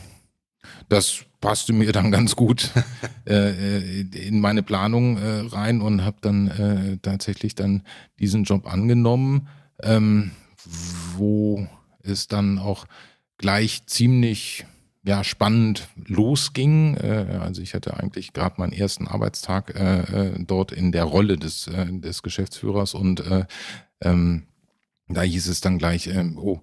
[0.88, 2.70] das passte mir dann ganz gut
[3.26, 7.82] äh, in meine Planung äh, rein und habe dann äh, tatsächlich dann
[8.18, 9.48] diesen Job angenommen,
[9.82, 10.32] ähm,
[11.16, 11.66] wo
[12.02, 12.86] es dann auch
[13.36, 14.66] gleich ziemlich
[15.04, 16.96] ja, spannend losging.
[16.96, 21.38] Äh, also ich hatte eigentlich gerade meinen ersten Arbeitstag äh, äh, dort in der Rolle
[21.38, 23.44] des, äh, des Geschäftsführers und äh,
[24.02, 24.44] ähm,
[25.08, 26.60] da hieß es dann gleich, ähm, oh,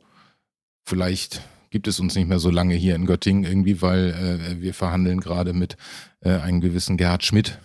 [0.85, 1.41] vielleicht
[1.75, 5.19] gibt es uns nicht mehr so lange hier in Göttingen irgendwie, weil äh, wir verhandeln
[5.19, 5.75] gerade mit
[6.21, 7.59] äh, einem gewissen Gerhard Schmidt,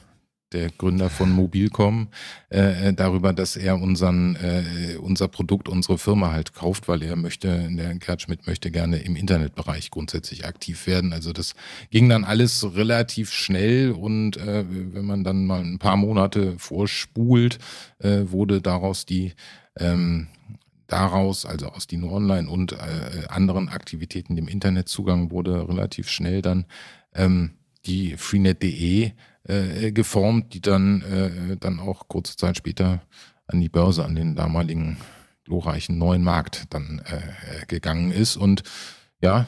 [0.50, 2.08] der Gründer von Mobilcom,
[2.50, 7.14] äh, äh, darüber, dass er unseren, äh, unser Produkt, unsere Firma halt kauft, weil er
[7.14, 11.12] möchte, der Gerhard Schmidt möchte gerne im Internetbereich grundsätzlich aktiv werden.
[11.12, 11.54] Also das
[11.92, 17.60] ging dann alles relativ schnell und äh, wenn man dann mal ein paar Monate vorspult,
[18.00, 19.34] äh, wurde daraus die
[19.78, 20.26] ähm,
[20.92, 26.66] daraus, also aus Dino Online und äh, anderen Aktivitäten, dem Internetzugang, wurde relativ schnell dann
[27.14, 27.52] ähm,
[27.86, 29.12] die freenet.de
[29.44, 33.00] äh, geformt, die dann, äh, dann auch kurze Zeit später
[33.46, 34.98] an die Börse, an den damaligen
[35.44, 38.36] glorreichen neuen Markt dann äh, gegangen ist.
[38.36, 38.62] Und
[39.22, 39.46] ja,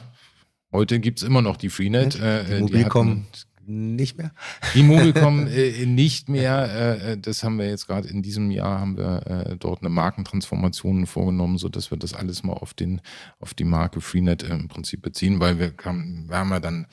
[0.71, 2.19] heute gibt's immer noch die Freenet.
[2.19, 3.27] Äh, Die die Mobilcom hatten-
[3.65, 4.31] nicht mehr?
[4.73, 6.99] die Mobilcom äh, nicht mehr.
[7.01, 11.05] Äh, das haben wir jetzt gerade in diesem Jahr haben wir äh, dort eine Markentransformation
[11.05, 13.01] vorgenommen, so dass wir das alles mal auf den
[13.39, 16.87] auf die Marke Freenet im Prinzip beziehen, weil wir haben, wir haben ja dann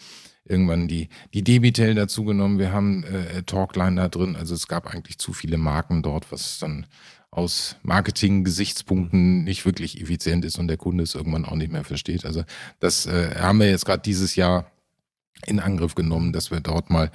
[0.44, 2.58] irgendwann die die Debitel dazu genommen.
[2.58, 4.36] Wir haben äh, Talkline da drin.
[4.36, 6.86] Also es gab eigentlich zu viele Marken dort, was dann
[7.30, 12.24] aus Marketing-Gesichtspunkten nicht wirklich effizient ist und der Kunde es irgendwann auch nicht mehr versteht.
[12.24, 12.44] Also
[12.80, 14.70] das äh, haben wir jetzt gerade dieses Jahr
[15.46, 17.10] in Angriff genommen, dass wir dort mal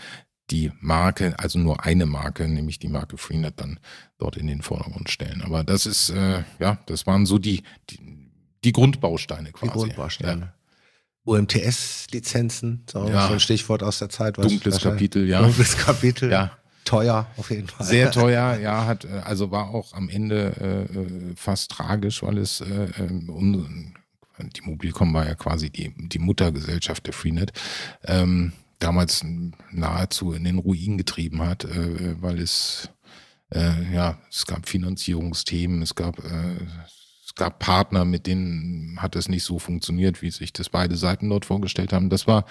[0.51, 3.79] die Marke, also nur eine Marke, nämlich die Marke Freenet, dann
[4.19, 5.41] dort in den Vordergrund stellen.
[5.43, 7.99] Aber das ist, äh, ja, das waren so die, die,
[8.63, 9.71] die Grundbausteine Die quasi.
[9.71, 10.53] Grundbausteine.
[11.25, 13.27] UMTS-Lizenzen, so, Ja.
[13.27, 14.37] so ein Stichwort aus der Zeit.
[14.37, 15.41] was Dunkles Kapitel, ja.
[15.41, 16.31] Dunkles Kapitel.
[16.31, 16.51] Ja.
[16.83, 17.87] Teuer, auf jeden Fall.
[17.87, 22.37] Sehr teuer, ja, hat, äh, also war auch am Ende äh, äh, fast tragisch, weil
[22.37, 22.65] es äh,
[22.99, 23.95] äh, un,
[24.39, 27.53] die Mobilcom war ja quasi die, die Muttergesellschaft der Freenet,
[28.03, 29.25] ähm, damals
[29.71, 32.89] nahezu in den Ruin getrieben hat, äh, weil es
[33.53, 36.57] äh, ja, es gab Finanzierungsthemen, es gab äh,
[37.25, 41.29] es gab Partner, mit denen hat es nicht so funktioniert, wie sich das beide Seiten
[41.29, 42.09] dort vorgestellt haben.
[42.09, 42.45] Das war,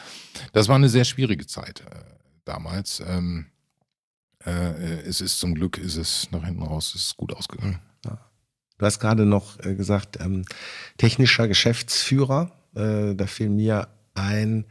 [0.52, 2.00] das war eine sehr schwierige Zeit äh,
[2.44, 3.00] damals.
[3.06, 3.46] Ähm,
[4.44, 7.80] äh, es ist zum Glück, ist es nach hinten raus, es ist gut ausgegangen.
[8.78, 10.44] Du hast gerade noch äh, gesagt, ähm,
[10.98, 12.52] technischer Geschäftsführer.
[12.74, 14.64] Äh, da fiel mir ein,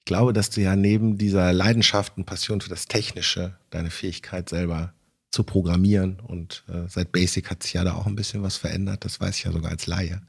[0.00, 4.48] ich glaube, dass du ja neben dieser Leidenschaft und Passion für das Technische, deine Fähigkeit
[4.48, 4.94] selber
[5.30, 9.04] zu programmieren und äh, seit Basic hat sich ja da auch ein bisschen was verändert,
[9.04, 10.22] das weiß ich ja sogar als Laie.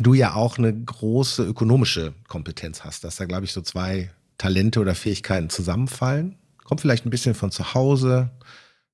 [0.00, 4.80] Du ja auch eine große ökonomische Kompetenz hast, dass da, glaube ich, so zwei Talente
[4.80, 6.36] oder Fähigkeiten zusammenfallen.
[6.64, 8.30] Kommt vielleicht ein bisschen von zu Hause.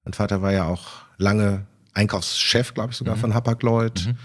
[0.04, 3.20] Mein Vater war ja auch lange Einkaufschef, glaube ich, sogar Mhm.
[3.20, 4.06] von Hapag-Lloyd.
[4.06, 4.18] Mhm.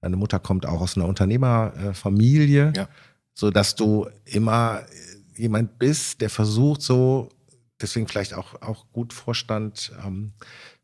[0.00, 2.88] Deine Mutter kommt auch aus einer Unternehmerfamilie, Ja.
[3.34, 4.82] so dass du immer
[5.36, 7.28] jemand bist, der versucht, so
[7.80, 10.32] deswegen vielleicht auch, auch gut Vorstand ähm,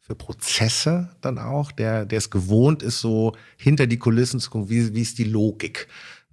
[0.01, 4.69] für Prozesse dann auch, der, der es gewohnt ist, so hinter die Kulissen zu gucken,
[4.69, 5.89] wie, wie ist die Logik?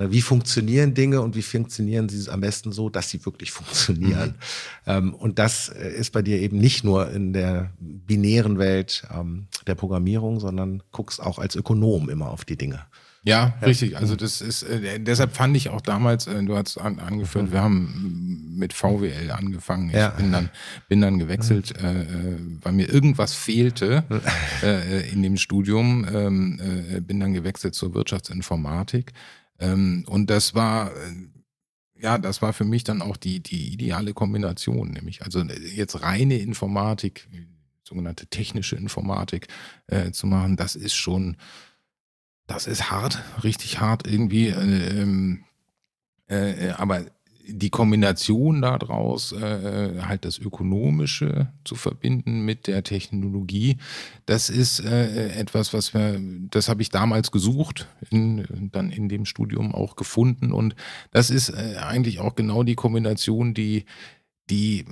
[0.09, 4.35] Wie funktionieren Dinge und wie funktionieren sie am besten so, dass sie wirklich funktionieren?
[4.85, 4.91] Mhm.
[4.91, 9.47] Ähm, und das äh, ist bei dir eben nicht nur in der binären Welt ähm,
[9.67, 12.85] der Programmierung, sondern guckst auch als Ökonom immer auf die Dinge.
[13.23, 13.97] Ja, ja, richtig.
[13.97, 17.51] Also das ist, äh, deshalb fand ich auch damals, äh, du hast an, angeführt, mhm.
[17.51, 19.89] wir haben mit VWL angefangen.
[19.89, 20.09] Ich ja.
[20.09, 20.49] bin dann,
[20.89, 21.85] bin dann gewechselt, mhm.
[21.85, 24.03] äh, weil mir irgendwas fehlte
[25.11, 29.13] in dem Studium, ähm, äh, bin dann gewechselt zur Wirtschaftsinformatik.
[29.61, 30.91] Ähm, und das war,
[32.01, 36.37] ja, das war für mich dann auch die, die ideale Kombination, nämlich also jetzt reine
[36.37, 37.29] Informatik,
[37.83, 39.47] sogenannte technische Informatik
[39.87, 41.37] äh, zu machen, das ist schon,
[42.47, 44.47] das ist hart, richtig hart irgendwie.
[44.47, 45.43] Äh, ähm,
[46.27, 47.05] äh, aber
[47.47, 53.77] die Kombination daraus, äh, halt das Ökonomische zu verbinden mit der Technologie,
[54.25, 59.25] das ist äh, etwas, was wir, das habe ich damals gesucht, in, dann in dem
[59.25, 60.51] Studium auch gefunden.
[60.51, 60.75] Und
[61.11, 63.85] das ist äh, eigentlich auch genau die Kombination, die
[64.49, 64.85] die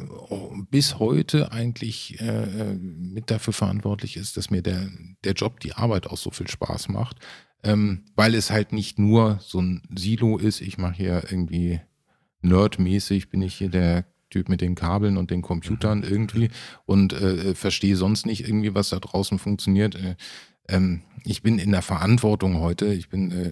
[0.72, 4.90] bis heute eigentlich äh, mit dafür verantwortlich ist, dass mir der,
[5.26, 7.18] der Job, die Arbeit auch so viel Spaß macht,
[7.64, 11.82] ähm, weil es halt nicht nur so ein Silo ist, ich mache hier irgendwie
[12.42, 16.50] nerdmäßig, bin ich hier der Typ mit den Kabeln und den Computern irgendwie
[16.86, 19.96] und äh, verstehe sonst nicht irgendwie, was da draußen funktioniert.
[19.96, 20.16] Äh,
[20.68, 22.94] ähm, ich bin in der Verantwortung heute.
[22.94, 23.52] Ich bin äh,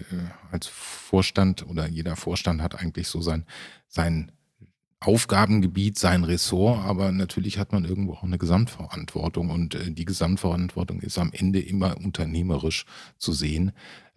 [0.50, 3.44] als Vorstand oder jeder Vorstand hat eigentlich so sein,
[3.88, 4.32] sein
[5.00, 11.00] Aufgabengebiet, sein Ressort, aber natürlich hat man irgendwo auch eine Gesamtverantwortung und äh, die Gesamtverantwortung
[11.00, 12.84] ist am Ende immer unternehmerisch
[13.16, 13.72] zu sehen.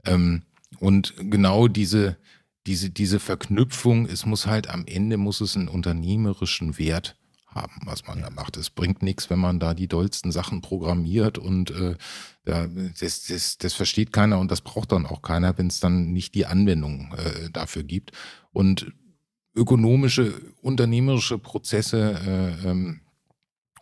[0.05, 0.43] Ähm,
[0.79, 2.17] und genau diese,
[2.67, 8.07] diese, diese Verknüpfung, es muss halt am Ende muss es einen unternehmerischen Wert haben, was
[8.07, 8.57] man da macht.
[8.57, 11.95] Es bringt nichts, wenn man da die dollsten Sachen programmiert und äh,
[12.47, 12.67] ja,
[12.99, 16.33] das, das, das versteht keiner und das braucht dann auch keiner, wenn es dann nicht
[16.35, 18.11] die Anwendung äh, dafür gibt.
[18.51, 18.93] Und
[19.53, 23.01] ökonomische, unternehmerische Prozesse äh, ähm,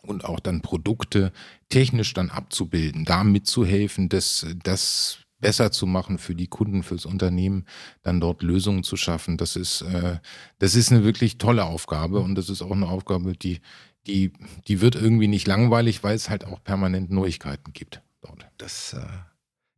[0.02, 1.32] und auch dann Produkte
[1.68, 7.64] technisch dann abzubilden, da mitzuhelfen, das, das besser zu machen für die Kunden, fürs Unternehmen,
[8.02, 9.36] dann dort Lösungen zu schaffen.
[9.36, 10.18] Das ist, äh,
[10.58, 13.60] das ist eine wirklich tolle Aufgabe und das ist auch eine Aufgabe, die,
[14.06, 14.32] die,
[14.68, 18.46] die wird irgendwie nicht langweilig, weil es halt auch permanent Neuigkeiten gibt dort.
[18.58, 19.06] Das äh,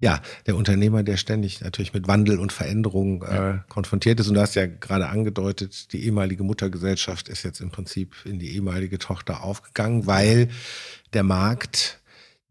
[0.02, 3.64] ja, der Unternehmer, der ständig natürlich mit Wandel und Veränderung äh, ja.
[3.68, 4.26] konfrontiert ist.
[4.26, 8.52] Und du hast ja gerade angedeutet, die ehemalige Muttergesellschaft ist jetzt im Prinzip in die
[8.56, 10.48] ehemalige Tochter aufgegangen, weil
[11.12, 12.02] der Markt,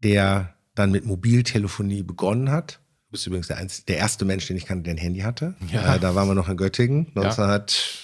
[0.02, 2.80] der dann mit Mobiltelefonie begonnen hat,
[3.12, 5.54] bist übrigens der, einzige, der erste Mensch, den ich kannte, der ein Handy hatte.
[5.72, 5.94] Ja.
[5.94, 8.00] Äh, da waren wir noch in Göttingen, 1900.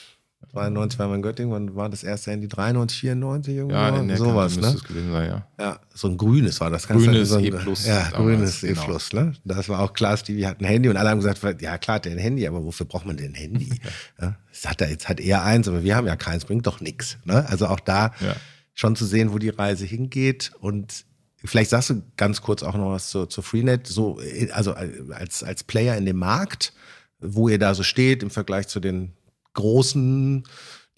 [0.52, 2.48] 92 war man in Göttingen, wann war das erste Handy?
[2.48, 3.76] 93, 94 irgendwo?
[3.76, 4.68] Ja, in der sowas, ne?
[4.68, 5.46] es gewesen sein, ja.
[5.58, 6.86] Ja, so ein grünes war das.
[6.86, 7.50] Grünes so E+.
[7.50, 8.98] Plus ja, grünes genau.
[9.12, 9.34] ne?
[9.44, 12.12] Das war auch klar, Stevie hat ein Handy und alle haben gesagt, ja klar, der
[12.12, 13.68] ein Handy, aber wofür braucht man denn ein Handy?
[14.20, 16.80] ja, das hat er, jetzt hat er eins, aber wir haben ja keins, bringt doch
[16.80, 17.18] nichts.
[17.24, 17.46] Ne?
[17.48, 18.34] Also auch da ja.
[18.74, 21.04] schon zu sehen, wo die Reise hingeht und
[21.44, 24.20] Vielleicht sagst du ganz kurz auch noch was zu, zu Freenet, so,
[24.52, 26.72] also als, als Player in dem Markt,
[27.20, 29.12] wo ihr da so steht im Vergleich zu den
[29.54, 30.44] großen,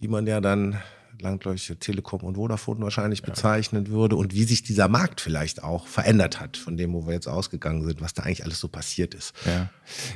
[0.01, 0.81] die man ja dann
[1.21, 3.27] landläufig Telekom und Vodafone wahrscheinlich ja.
[3.27, 7.15] bezeichnen würde und wie sich dieser Markt vielleicht auch verändert hat, von dem, wo wir
[7.15, 9.35] jetzt ausgegangen sind, was da eigentlich alles so passiert ist.
[9.45, 9.69] Ja,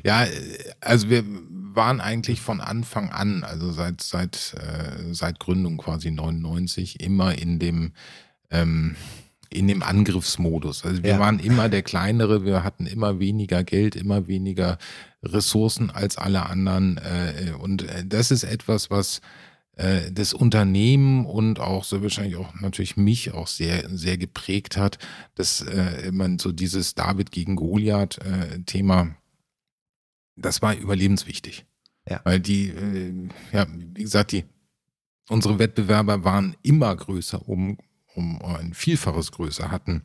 [0.02, 0.26] ja
[0.80, 1.24] also wir
[1.74, 7.58] waren eigentlich von Anfang an, also seit, seit, äh, seit Gründung quasi 99, immer in
[7.58, 7.92] dem
[8.50, 8.96] ähm,
[9.54, 10.84] in dem Angriffsmodus.
[10.84, 11.18] Also wir ja.
[11.18, 14.78] waren immer der kleinere, wir hatten immer weniger Geld, immer weniger
[15.22, 16.98] Ressourcen als alle anderen.
[16.98, 19.20] Äh, und äh, das ist etwas, was
[19.76, 24.98] äh, das Unternehmen und auch so wahrscheinlich auch natürlich mich auch sehr, sehr geprägt hat,
[25.36, 25.64] dass
[26.10, 29.14] man so dieses David gegen Goliath-Thema,
[30.36, 31.64] das war überlebenswichtig.
[32.08, 32.20] Ja.
[32.24, 32.72] Weil die,
[33.52, 34.44] ja, wie gesagt, die,
[35.28, 37.78] unsere Wettbewerber waren immer größer, um
[38.14, 40.02] um ein Vielfaches größer hatten,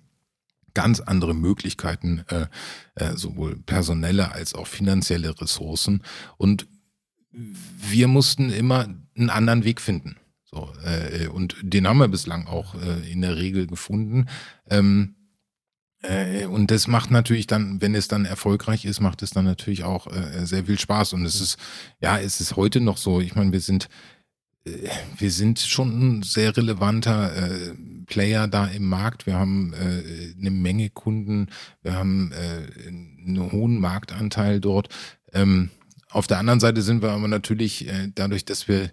[0.74, 2.48] ganz andere Möglichkeiten, äh,
[2.96, 6.04] äh, sowohl personelle als auch finanzielle Ressourcen.
[6.38, 6.68] Und
[7.32, 10.18] wir mussten immer einen anderen Weg finden.
[10.46, 14.28] So, äh, und den haben wir bislang auch äh, in der Regel gefunden.
[14.70, 15.16] Ähm,
[16.02, 19.84] äh, und das macht natürlich dann, wenn es dann erfolgreich ist, macht es dann natürlich
[19.84, 21.14] auch äh, sehr viel Spaß.
[21.14, 21.58] Und es ist,
[22.00, 23.22] ja, es ist heute noch so.
[23.22, 23.90] Ich meine, wir sind
[25.18, 27.34] wir sind schon ein sehr relevanter
[28.10, 29.26] Player da im Markt.
[29.26, 31.48] Wir haben äh, eine Menge Kunden,
[31.82, 34.90] wir haben äh, einen hohen Marktanteil dort.
[35.32, 35.70] Ähm,
[36.10, 38.92] auf der anderen Seite sind wir aber natürlich äh, dadurch, dass wir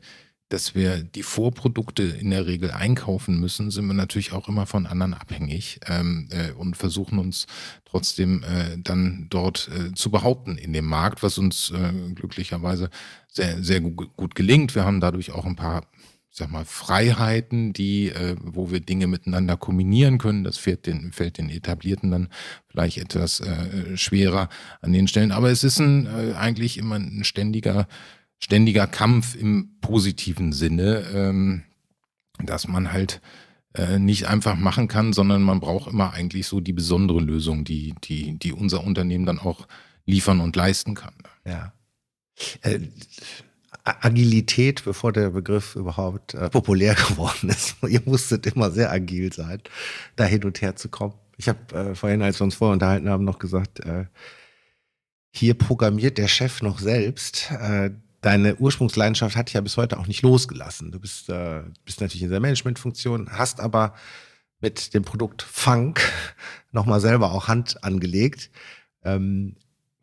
[0.48, 4.86] dass wir die Vorprodukte in der Regel einkaufen müssen, sind wir natürlich auch immer von
[4.86, 7.46] anderen abhängig ähm, äh, und versuchen uns
[7.84, 12.90] trotzdem äh, dann dort äh, zu behaupten in dem Markt, was uns äh, glücklicherweise
[13.26, 14.76] sehr, sehr gut, gut gelingt.
[14.76, 15.82] Wir haben dadurch auch ein paar
[16.36, 20.44] sag mal, Freiheiten, die, äh, wo wir Dinge miteinander kombinieren können.
[20.44, 22.28] Das fällt den, fällt den Etablierten dann
[22.68, 24.48] vielleicht etwas äh, schwerer
[24.82, 25.32] an den Stellen.
[25.32, 27.86] Aber es ist ein, äh, eigentlich immer ein ständiger
[28.38, 31.62] ständiger Kampf im positiven Sinne, ähm,
[32.38, 33.20] dass man halt
[33.74, 37.94] äh, nicht einfach machen kann, sondern man braucht immer eigentlich so die besondere Lösung, die,
[38.04, 39.66] die, die unser Unternehmen dann auch
[40.04, 41.14] liefern und leisten kann.
[41.44, 41.72] Ja.
[43.84, 47.76] Agilität, bevor der Begriff überhaupt äh, populär geworden ist.
[47.88, 49.60] Ihr musstet immer sehr agil sein,
[50.16, 51.14] da hin und her zu kommen.
[51.36, 54.06] Ich habe äh, vorhin, als wir uns vorher unterhalten haben, noch gesagt, äh,
[55.30, 57.50] hier programmiert der Chef noch selbst.
[57.50, 57.90] Äh,
[58.22, 60.92] deine Ursprungsleidenschaft hat dich ja bis heute auch nicht losgelassen.
[60.92, 63.94] Du bist, äh, bist natürlich in der Managementfunktion, hast aber
[64.60, 66.00] mit dem Produkt Funk
[66.72, 68.50] nochmal selber auch Hand angelegt.
[69.04, 69.56] Ähm,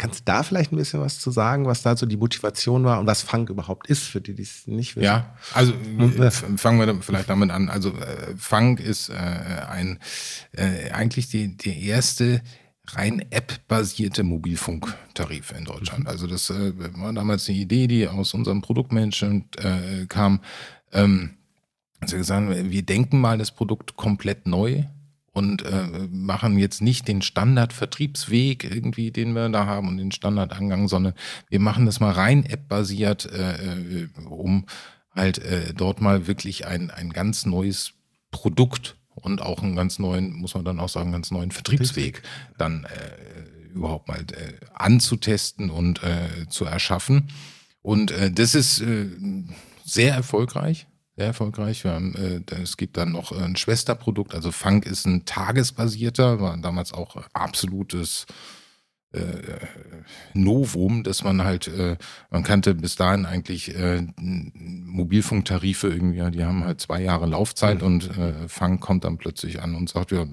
[0.04, 3.00] kannst du da vielleicht ein bisschen was zu sagen, was da so die Motivation war
[3.00, 5.06] und was Funk überhaupt ist, für die, die es nicht wissen?
[5.06, 7.70] Ja, also äh, fangen wir vielleicht damit an.
[7.70, 10.00] Also äh, Funk ist äh, ein
[10.52, 12.42] äh, eigentlich die, die erste
[12.88, 16.02] rein App-basierte Mobilfunktarif in Deutschland.
[16.02, 16.08] Mhm.
[16.08, 20.42] Also das äh, war damals eine Idee, die aus unserem Produktmanagement äh, kam.
[20.92, 21.38] Ähm,
[22.02, 24.84] also gesagt, wir denken mal das Produkt komplett neu
[25.34, 30.88] und äh, machen jetzt nicht den Standard-Vertriebsweg irgendwie, den wir da haben und den Standardangang,
[30.88, 31.14] sondern
[31.50, 34.66] wir machen das mal rein App-basiert, äh, äh um
[35.16, 37.94] halt äh, dort mal wirklich ein, ein ganz neues
[38.32, 42.22] Produkt und auch einen ganz neuen, muss man dann auch sagen, ganz neuen Vertriebsweg
[42.58, 47.30] dann äh, überhaupt mal äh, anzutesten und äh, zu erschaffen.
[47.82, 49.08] Und äh, das ist äh,
[49.84, 50.88] sehr erfolgreich.
[51.16, 51.84] Sehr erfolgreich.
[51.84, 54.34] Wir haben, äh, es gibt dann noch ein Schwesterprodukt.
[54.34, 58.26] Also Funk ist ein tagesbasierter, war damals auch absolutes
[59.14, 59.20] äh,
[60.34, 61.98] Novum, dass man halt, äh,
[62.32, 67.88] man kannte bis dahin eigentlich äh, Mobilfunktarife irgendwie, die haben halt zwei Jahre Laufzeit mhm.
[67.88, 70.26] und äh, Fang kommt dann plötzlich an und sagt, ja,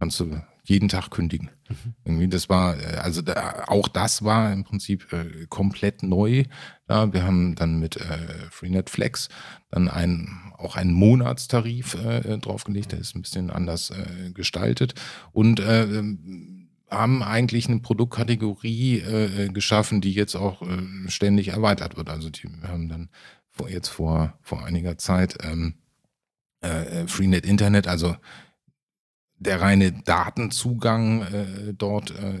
[0.00, 1.50] kannst du jeden Tag kündigen.
[1.68, 1.94] Mhm.
[2.04, 6.44] Irgendwie, das war, äh, also da, auch das war im Prinzip äh, komplett neu.
[6.88, 9.28] Ja, wir haben dann mit äh, Freenet Flex
[9.70, 14.94] dann einen, auch einen Monatstarif äh, draufgelegt, der ist ein bisschen anders äh, gestaltet.
[15.32, 16.02] Und äh,
[16.90, 20.60] haben eigentlich eine Produktkategorie geschaffen, die jetzt auch
[21.06, 22.10] ständig erweitert wird.
[22.10, 23.10] Also die haben dann
[23.48, 25.74] vor, jetzt vor, vor einiger Zeit ähm,
[26.62, 28.16] äh, Freenet Internet, also
[29.40, 32.40] der reine Datenzugang äh, dort äh,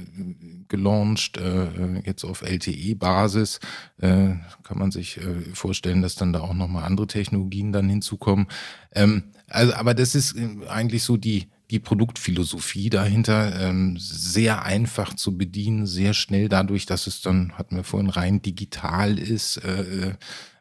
[0.68, 3.58] gelauncht, äh, jetzt auf LTE-Basis.
[3.98, 8.48] Äh, kann man sich äh, vorstellen, dass dann da auch nochmal andere Technologien dann hinzukommen.
[8.94, 15.14] Ähm, also, aber das ist äh, eigentlich so die, die Produktphilosophie dahinter ähm, sehr einfach
[15.14, 20.16] zu bedienen, sehr schnell dadurch, dass es dann, hatten wir vorhin, rein digital ist, äh,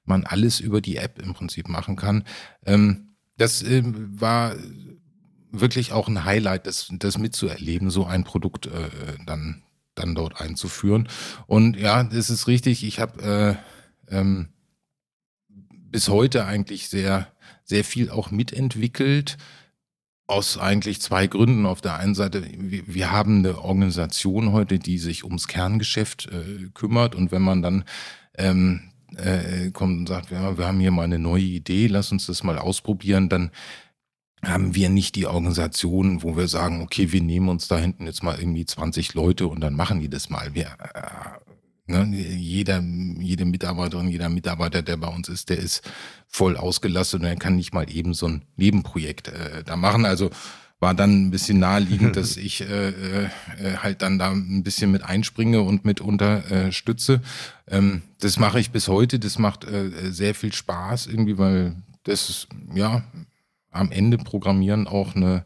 [0.06, 2.24] man alles über die App im Prinzip machen kann.
[2.66, 4.56] Ähm, das äh, war
[5.52, 8.90] wirklich auch ein Highlight, das, das mitzuerleben, so ein Produkt äh,
[9.26, 9.64] dann,
[9.96, 11.08] dann dort einzuführen.
[11.48, 13.60] Und ja, das ist richtig, ich habe
[14.10, 14.50] äh, ähm,
[15.48, 17.28] bis heute eigentlich sehr,
[17.64, 19.38] sehr viel auch mitentwickelt
[20.28, 21.66] aus eigentlich zwei Gründen.
[21.66, 26.70] Auf der einen Seite, wir, wir haben eine Organisation heute, die sich ums Kerngeschäft äh,
[26.74, 27.84] kümmert und wenn man dann
[28.38, 32.28] ähm, äh, kommt und sagt, ja, wir haben hier mal eine neue Idee, lass uns
[32.28, 33.52] das mal ausprobieren, dann
[34.44, 38.24] haben wir nicht die Organisation, wo wir sagen, okay, wir nehmen uns da hinten jetzt
[38.24, 40.54] mal irgendwie 20 Leute und dann machen die das mal.
[40.54, 41.40] Wir, äh,
[41.90, 42.06] Ne?
[42.16, 42.84] Jeder,
[43.20, 45.82] jede Mitarbeiterin, jeder Mitarbeiter, der bei uns ist, der ist
[46.28, 50.06] voll ausgelastet und er kann nicht mal eben so ein Nebenprojekt äh, da machen.
[50.06, 50.30] Also
[50.80, 53.30] war dann ein bisschen naheliegend, dass ich äh, äh,
[53.78, 57.22] halt dann da ein bisschen mit einspringe und mit unterstütze.
[57.68, 59.18] Ähm, das mache ich bis heute.
[59.18, 63.04] Das macht äh, sehr viel Spaß irgendwie, weil das ist, ja
[63.72, 65.46] am Ende Programmieren auch eine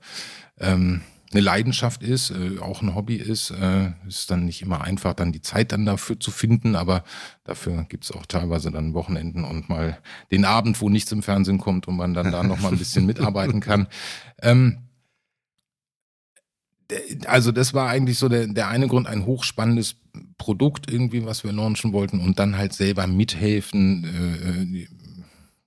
[0.60, 1.02] ähm,
[1.34, 5.32] eine Leidenschaft ist, äh, auch ein Hobby ist, äh, ist dann nicht immer einfach, dann
[5.32, 7.04] die Zeit dann dafür zu finden, aber
[7.44, 9.98] dafür gibt's auch teilweise dann Wochenenden und mal
[10.32, 13.06] den Abend, wo nichts im Fernsehen kommt und man dann da noch mal ein bisschen
[13.06, 13.88] mitarbeiten kann.
[14.42, 14.80] Ähm,
[17.28, 19.96] also das war eigentlich so der, der eine Grund, ein hochspannendes
[20.38, 24.88] Produkt irgendwie, was wir launchen wollten und dann halt selber mithelfen, äh, äh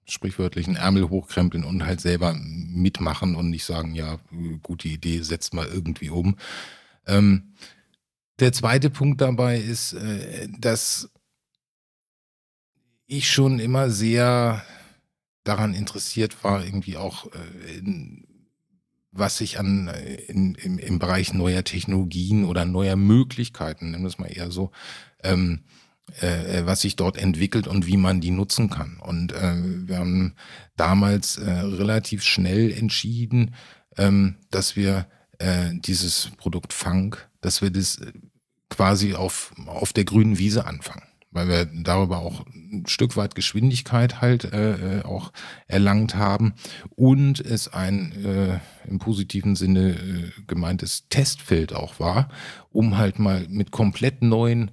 [0.06, 4.18] sprichwörtlichen Ärmel hochkrempeln und halt selber mitmachen und nicht sagen, ja,
[4.62, 6.36] gute Idee, setzt mal irgendwie um.
[7.06, 7.54] Ähm,
[8.38, 11.10] der zweite Punkt dabei ist, äh, dass
[13.06, 14.64] ich schon immer sehr
[15.44, 18.26] daran interessiert war, irgendwie auch äh, in,
[19.12, 19.88] was sich an
[20.28, 24.70] in, im, im Bereich neuer Technologien oder neuer Möglichkeiten, nennen wir es mal eher so,
[25.22, 25.64] ähm,
[26.20, 28.98] äh, was sich dort entwickelt und wie man die nutzen kann.
[28.98, 29.54] Und äh,
[29.86, 30.34] wir haben
[30.76, 33.54] damals äh, relativ schnell entschieden,
[33.96, 35.06] ähm, dass wir
[35.38, 38.00] äh, dieses Produkt Funk, dass wir das
[38.70, 44.20] quasi auf, auf der grünen Wiese anfangen weil wir darüber auch ein Stück weit Geschwindigkeit
[44.20, 45.32] halt äh, äh, auch
[45.68, 46.54] erlangt haben
[46.96, 52.30] und es ein äh, im positiven Sinne äh, gemeintes Testfeld auch war,
[52.70, 54.70] um halt mal mit komplett neuen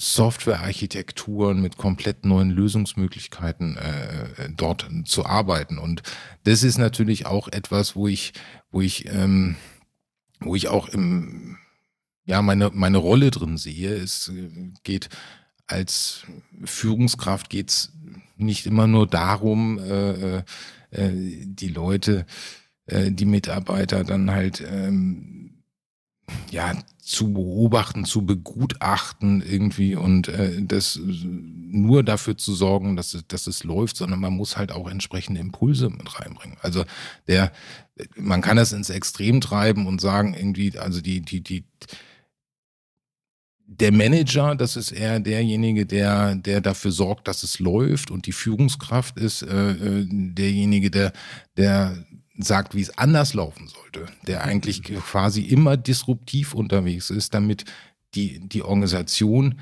[0.00, 5.78] Softwarearchitekturen, mit komplett neuen Lösungsmöglichkeiten äh, äh, dort zu arbeiten.
[5.78, 6.02] Und
[6.44, 8.32] das ist natürlich auch etwas, wo ich,
[8.70, 9.56] wo ich, ähm,
[10.40, 11.58] wo ich auch im
[12.24, 13.94] ja, meine, meine Rolle drin sehe.
[13.94, 14.30] Es
[14.84, 15.08] geht
[15.66, 16.24] als
[16.64, 17.92] Führungskraft geht's
[18.36, 21.10] nicht immer nur darum, äh, äh,
[21.44, 22.26] die Leute,
[22.86, 25.64] äh, die Mitarbeiter dann halt ähm,
[26.50, 26.74] ja
[27.08, 33.46] zu beobachten, zu begutachten irgendwie und äh, das nur dafür zu sorgen, dass es, dass
[33.46, 36.58] es läuft, sondern man muss halt auch entsprechende Impulse mit reinbringen.
[36.60, 36.84] Also
[37.26, 37.50] der,
[38.14, 41.64] man kann das ins Extrem treiben und sagen irgendwie, also die die die
[43.70, 48.32] der Manager, das ist eher derjenige, der, der dafür sorgt, dass es läuft und die
[48.32, 51.12] Führungskraft ist äh, äh, derjenige, der,
[51.56, 52.04] der
[52.38, 57.64] sagt, wie es anders laufen sollte, der eigentlich quasi immer disruptiv unterwegs ist, damit
[58.14, 59.56] die, die Organisation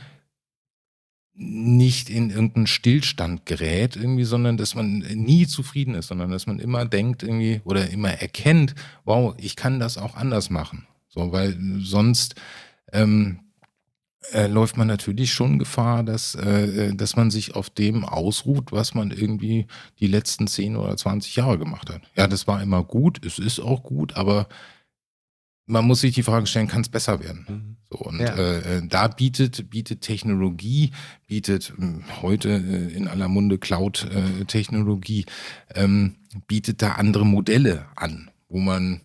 [1.39, 6.59] nicht in irgendeinen Stillstand gerät irgendwie, sondern dass man nie zufrieden ist, sondern dass man
[6.59, 8.75] immer denkt irgendwie oder immer erkennt,
[9.05, 10.87] wow, ich kann das auch anders machen.
[11.09, 12.37] So, weil sonst
[12.93, 13.41] ähm,
[14.33, 18.95] äh, läuft man natürlich schon Gefahr, dass, äh, dass man sich auf dem ausruht, was
[18.95, 19.67] man irgendwie
[20.01, 22.03] die letzten 10 oder 20 Jahre gemacht hat.
[22.17, 24.49] Ja, das war immer gut, es ist auch gut, aber
[25.67, 27.47] man muss sich die Frage stellen, kann es besser werden?
[27.49, 27.77] Mhm.
[27.91, 28.35] So, und ja.
[28.37, 30.93] äh, äh da bietet, bietet Technologie,
[31.27, 35.27] bietet hm, heute äh, in aller Munde Cloud-Technologie,
[35.75, 36.17] ähm,
[36.47, 39.01] bietet da andere Modelle an, wo man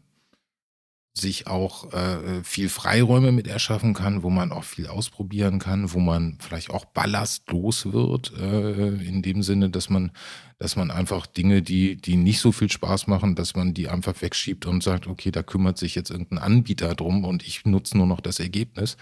[1.13, 5.99] sich auch äh, viel Freiräume mit erschaffen kann, wo man auch viel ausprobieren kann, wo
[5.99, 10.11] man vielleicht auch ballastlos wird, äh, in dem Sinne, dass man,
[10.57, 14.21] dass man einfach Dinge, die, die nicht so viel Spaß machen, dass man die einfach
[14.21, 18.07] wegschiebt und sagt, okay, da kümmert sich jetzt irgendein Anbieter drum und ich nutze nur
[18.07, 18.95] noch das Ergebnis.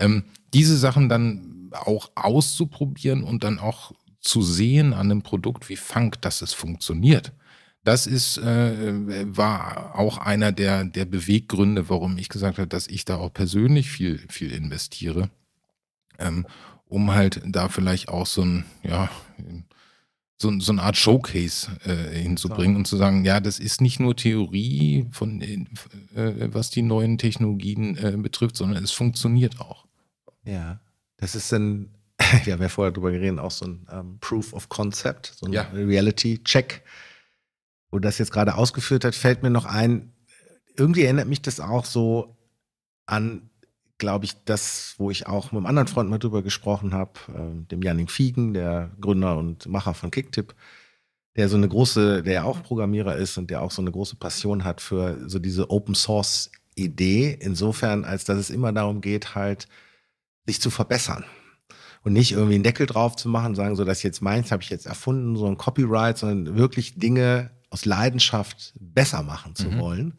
[0.00, 5.76] Ähm, diese Sachen dann auch auszuprobieren und dann auch zu sehen an einem Produkt wie
[5.76, 7.32] Funk, dass es funktioniert
[7.84, 13.04] das ist, äh, war auch einer der, der Beweggründe, warum ich gesagt habe, dass ich
[13.04, 15.30] da auch persönlich viel, viel investiere,
[16.18, 16.46] ähm,
[16.86, 19.10] um halt da vielleicht auch so ein, ja,
[20.40, 24.14] so, so eine Art Showcase äh, hinzubringen und zu sagen, ja, das ist nicht nur
[24.14, 25.66] Theorie von, äh,
[26.52, 29.86] was die neuen Technologien äh, betrifft, sondern es funktioniert auch.
[30.44, 30.80] Ja,
[31.16, 31.94] das ist ein,
[32.44, 35.52] wir haben ja vorher drüber geredet, auch so ein ähm, Proof of Concept, so ein
[35.52, 35.62] ja.
[35.72, 36.82] Reality-Check
[37.92, 40.12] wo das jetzt gerade ausgeführt hat, fällt mir noch ein,
[40.76, 42.36] irgendwie erinnert mich das auch so
[43.06, 43.50] an,
[43.98, 47.66] glaube ich, das, wo ich auch mit einem anderen Freund mal drüber gesprochen habe, äh,
[47.66, 50.54] dem Jannik Fiegen, der Gründer und Macher von Kicktip,
[51.36, 54.16] der so eine große, der ja auch Programmierer ist und der auch so eine große
[54.16, 59.34] Passion hat für so diese Open Source Idee, insofern, als dass es immer darum geht,
[59.34, 59.68] halt
[60.46, 61.24] sich zu verbessern
[62.02, 64.70] und nicht irgendwie einen Deckel drauf zu machen, sagen so, das jetzt meins habe ich
[64.70, 69.78] jetzt erfunden, so ein Copyright, sondern wirklich Dinge aus Leidenschaft besser machen zu mhm.
[69.78, 70.14] wollen.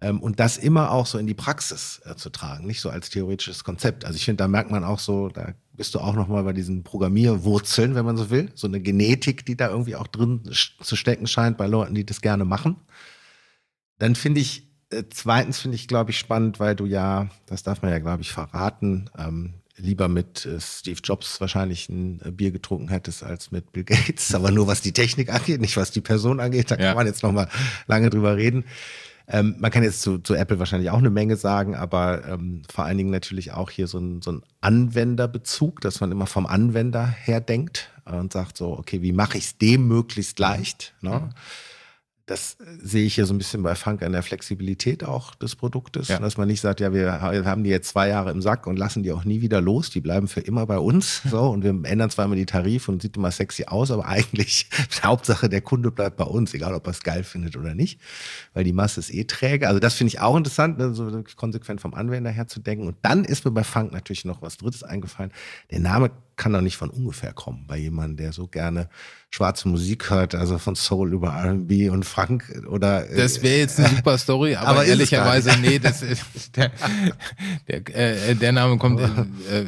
[0.00, 3.08] Ähm, und das immer auch so in die Praxis äh, zu tragen, nicht so als
[3.10, 4.04] theoretisches Konzept.
[4.04, 6.82] Also ich finde, da merkt man auch so, da bist du auch nochmal bei diesen
[6.82, 11.26] Programmierwurzeln, wenn man so will, so eine Genetik, die da irgendwie auch drin zu stecken
[11.26, 12.76] scheint bei Leuten, die das gerne machen.
[13.98, 17.80] Dann finde ich, äh, zweitens finde ich, glaube ich, spannend, weil du ja, das darf
[17.80, 22.50] man ja, glaube ich, verraten, ähm, lieber mit äh, Steve Jobs wahrscheinlich ein äh, Bier
[22.50, 26.00] getrunken hättest als mit Bill Gates, aber nur was die Technik angeht, nicht was die
[26.00, 26.70] Person angeht.
[26.70, 26.88] Da ja.
[26.88, 27.48] kann man jetzt noch mal
[27.86, 28.64] lange drüber reden.
[29.28, 32.84] Ähm, man kann jetzt zu, zu, Apple wahrscheinlich auch eine Menge sagen, aber ähm, vor
[32.84, 37.06] allen Dingen natürlich auch hier so ein, so ein Anwenderbezug, dass man immer vom Anwender
[37.06, 40.94] her denkt und sagt so, okay, wie mache ich es dem möglichst leicht?
[41.00, 41.10] Ne?
[41.10, 41.30] Mhm
[42.26, 46.08] das sehe ich hier so ein bisschen bei Funk an der Flexibilität auch des Produktes,
[46.08, 46.18] ja.
[46.18, 49.04] dass man nicht sagt, ja, wir haben die jetzt zwei Jahre im Sack und lassen
[49.04, 52.10] die auch nie wieder los, die bleiben für immer bei uns, so und wir ändern
[52.10, 54.68] zweimal die Tarife und sieht immer sexy aus, aber eigentlich
[55.04, 58.00] Hauptsache der Kunde bleibt bei uns, egal ob er es geil findet oder nicht,
[58.54, 59.68] weil die Masse ist eh träge.
[59.68, 62.88] Also das finde ich auch interessant, ne, so konsequent vom Anwender her zu denken.
[62.88, 65.30] Und dann ist mir bei Funk natürlich noch was Drittes eingefallen.
[65.70, 68.88] Der Name kann doch nicht von ungefähr kommen bei jemandem, der so gerne
[69.30, 73.10] schwarze Musik hört, also von Soul über R&B und Funk oder.
[73.10, 76.00] Äh, das wäre jetzt eine super Story, aber, aber ehrlicherweise, nee, das,
[76.56, 76.70] der,
[77.68, 79.64] der, äh, der Name kommt äh,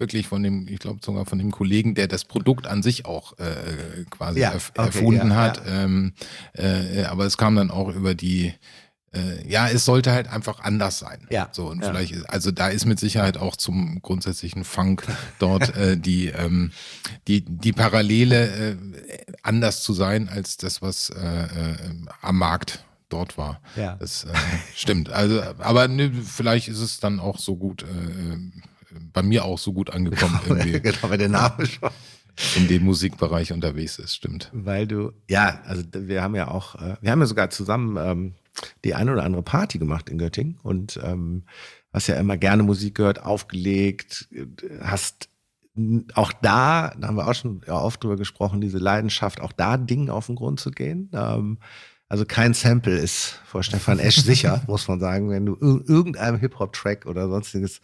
[0.00, 3.38] wirklich von dem, ich glaube sogar von dem Kollegen, der das Produkt an sich auch
[3.38, 5.66] äh, quasi ja, erf okay, erfunden ja, hat.
[5.66, 5.84] Ja.
[5.84, 6.12] Ähm,
[6.54, 8.54] äh, aber es kam dann auch über die
[9.12, 11.26] äh, ja, es sollte halt einfach anders sein.
[11.30, 11.48] Ja.
[11.52, 11.88] So und ja.
[11.88, 15.06] vielleicht, also da ist mit Sicherheit auch zum grundsätzlichen Funk
[15.38, 16.70] dort äh, die ähm,
[17.26, 18.76] die die Parallele äh,
[19.42, 21.76] anders zu sein als das, was äh, äh,
[22.22, 23.60] am Markt dort war.
[23.76, 23.96] Ja.
[23.96, 24.28] Das äh,
[24.74, 25.10] stimmt.
[25.10, 28.36] Also, aber ne, vielleicht ist es dann auch so gut äh,
[29.12, 30.80] bei mir auch so gut angekommen irgendwie.
[30.80, 31.90] genau, weil der Name schon
[32.56, 34.50] in dem Musikbereich unterwegs ist, stimmt.
[34.52, 38.34] Weil du, ja, also wir haben ja auch, äh, wir haben ja sogar zusammen ähm,
[38.84, 41.44] die eine oder andere Party gemacht in Göttingen und ähm,
[41.92, 44.28] hast ja immer gerne Musik gehört, aufgelegt,
[44.80, 45.28] hast
[46.14, 50.10] auch da, da haben wir auch schon oft drüber gesprochen, diese Leidenschaft, auch da Dingen
[50.10, 51.10] auf den Grund zu gehen.
[51.12, 51.58] Ähm,
[52.08, 55.30] also kein Sample ist vor Stefan Esch sicher, muss man sagen.
[55.30, 57.80] Wenn du irgendeinem Hip-Hop-Track oder sonstiges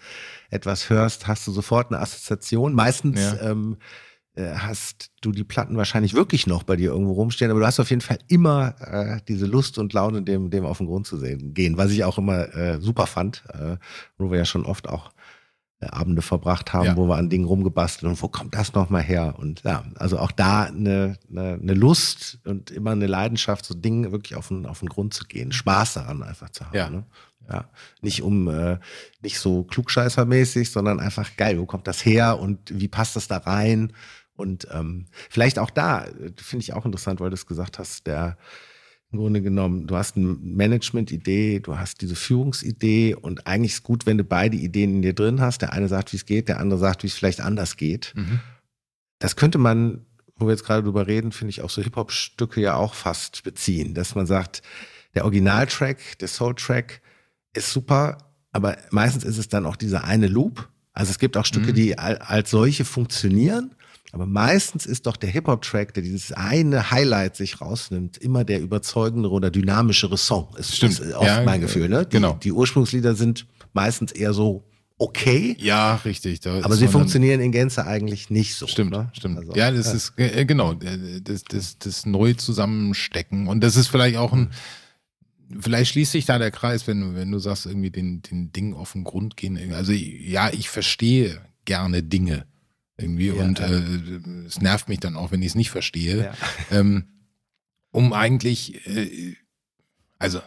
[0.51, 2.75] etwas hörst, hast du sofort eine Assoziation.
[2.75, 3.51] Meistens ja.
[3.51, 3.85] ähm, äh,
[4.37, 7.91] hast du die Platten wahrscheinlich wirklich noch bei dir irgendwo rumstehen, aber du hast auf
[7.91, 11.55] jeden Fall immer äh, diese Lust und Laune, dem, dem auf den Grund zu sehen,
[11.55, 13.77] gehen, was ich auch immer äh, super fand, äh,
[14.19, 15.11] wo wir ja schon oft auch
[15.79, 16.97] äh, Abende verbracht haben, ja.
[16.97, 19.35] wo wir an Dingen rumgebastelt und wo kommt das nochmal her?
[19.39, 24.11] Und ja, also auch da eine, eine, eine, Lust und immer eine Leidenschaft, so Dinge
[24.11, 26.75] wirklich auf den, auf den Grund zu gehen, Spaß daran einfach zu haben.
[26.75, 26.89] Ja.
[26.89, 27.05] Ne?
[27.49, 27.69] Ja,
[28.01, 28.79] nicht um äh,
[29.21, 33.37] nicht so klugscheißermäßig, sondern einfach geil, wo kommt das her und wie passt das da
[33.37, 33.93] rein?
[34.37, 38.07] Und ähm, vielleicht auch da, äh, finde ich auch interessant, weil du es gesagt hast,
[38.07, 38.37] der
[39.13, 43.83] im Grunde genommen, du hast eine Management-Idee, du hast diese Führungsidee und eigentlich ist es
[43.85, 45.63] gut, wenn du beide Ideen in dir drin hast.
[45.63, 48.13] Der eine sagt, wie es geht, der andere sagt, wie es vielleicht anders geht.
[48.17, 48.41] Mhm.
[49.19, 50.05] Das könnte man,
[50.37, 53.95] wo wir jetzt gerade drüber reden, finde ich auch so Hip-Hop-Stücke ja auch fast beziehen,
[53.95, 54.63] dass man sagt,
[55.15, 57.01] der Originaltrack, der Soul-Track
[57.55, 58.19] ist super,
[58.53, 60.69] aber meistens ist es dann auch dieser eine Loop.
[60.93, 61.75] Also es gibt auch Stücke, mhm.
[61.75, 63.76] die als solche funktionieren,
[64.17, 69.31] aber meistens ist doch der Hip-Hop-Track, der dieses eine Highlight sich rausnimmt, immer der überzeugendere
[69.31, 70.49] oder dynamischere Song.
[70.57, 71.01] Ist, Stimmt.
[71.01, 71.91] Ist oft ja, mein Gefühl.
[71.91, 72.07] Ne?
[72.07, 72.33] Die, genau.
[72.43, 74.65] Die Ursprungslieder sind meistens eher so
[74.97, 75.55] okay.
[75.61, 76.41] Ja, richtig.
[76.47, 78.67] Aber sie funktionieren in Gänze eigentlich nicht so.
[78.67, 79.11] Stimmt, ne?
[79.13, 79.37] stimmt.
[79.37, 79.93] Also, ja, das ja.
[79.93, 84.51] ist äh, genau das, das, das neu zusammenstecken und das ist vielleicht auch ein
[85.61, 88.95] Vielleicht schließt sich da der Kreis, wenn, wenn du sagst, irgendwie den, den Ding auf
[88.95, 89.73] den Grund gehen.
[89.75, 92.47] Also ja, ich verstehe gerne Dinge
[92.99, 93.29] irgendwie.
[93.29, 96.25] Ja, und äh, es nervt mich dann auch, wenn ich es nicht verstehe.
[96.25, 96.35] Ja.
[96.71, 97.05] Ähm,
[97.91, 99.37] um eigentlich, äh,
[100.19, 100.41] also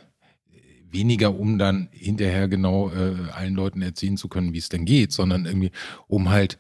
[0.92, 5.12] weniger um dann hinterher genau äh, allen Leuten erzählen zu können, wie es denn geht,
[5.12, 5.72] sondern irgendwie
[6.08, 6.58] um halt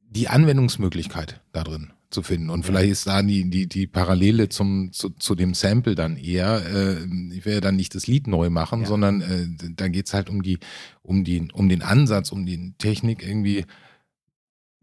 [0.00, 2.50] die Anwendungsmöglichkeit da drin zu finden.
[2.50, 6.62] Und vielleicht ist da die, die, die Parallele zum, zu, zu dem Sample dann eher,
[6.66, 8.86] äh, ich werde dann nicht das Lied neu machen, ja.
[8.86, 10.58] sondern äh, da geht's halt um die,
[11.02, 13.64] um die, um den Ansatz, um die Technik irgendwie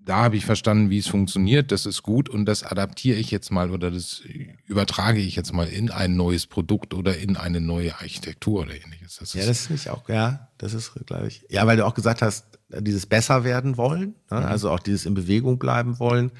[0.01, 3.51] da habe ich verstanden, wie es funktioniert, das ist gut und das adaptiere ich jetzt
[3.51, 4.21] mal oder das
[4.65, 9.17] übertrage ich jetzt mal in ein neues Produkt oder in eine neue Architektur oder ähnliches.
[9.17, 11.45] Das ja, das ist nicht auch, ja, das ist, glaube ich.
[11.49, 14.39] Ja, weil du auch gesagt hast, dieses besser werden wollen, ne?
[14.39, 14.45] mhm.
[14.45, 16.31] also auch dieses in Bewegung bleiben wollen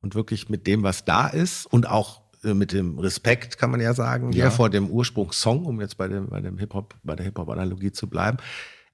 [0.00, 3.80] und wirklich mit dem, was da ist und auch äh, mit dem Respekt, kann man
[3.80, 4.50] ja sagen, ja.
[4.50, 8.38] vor dem Ursprungssong, um jetzt bei dem, bei dem Hip-Hop, bei der Hip-Hop-Analogie zu bleiben.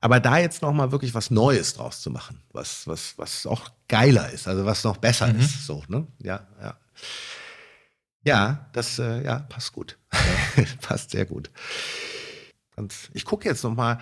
[0.01, 4.31] Aber da jetzt nochmal wirklich was Neues draus zu machen, was, was, was auch geiler
[4.31, 5.41] ist, also was noch besser mhm.
[5.41, 5.67] ist.
[5.67, 6.07] So, ne?
[6.19, 6.77] Ja, ja.
[8.23, 9.99] Ja, das äh, ja, passt gut.
[10.83, 11.51] passt sehr gut.
[12.77, 13.99] Und ich gucke jetzt nochmal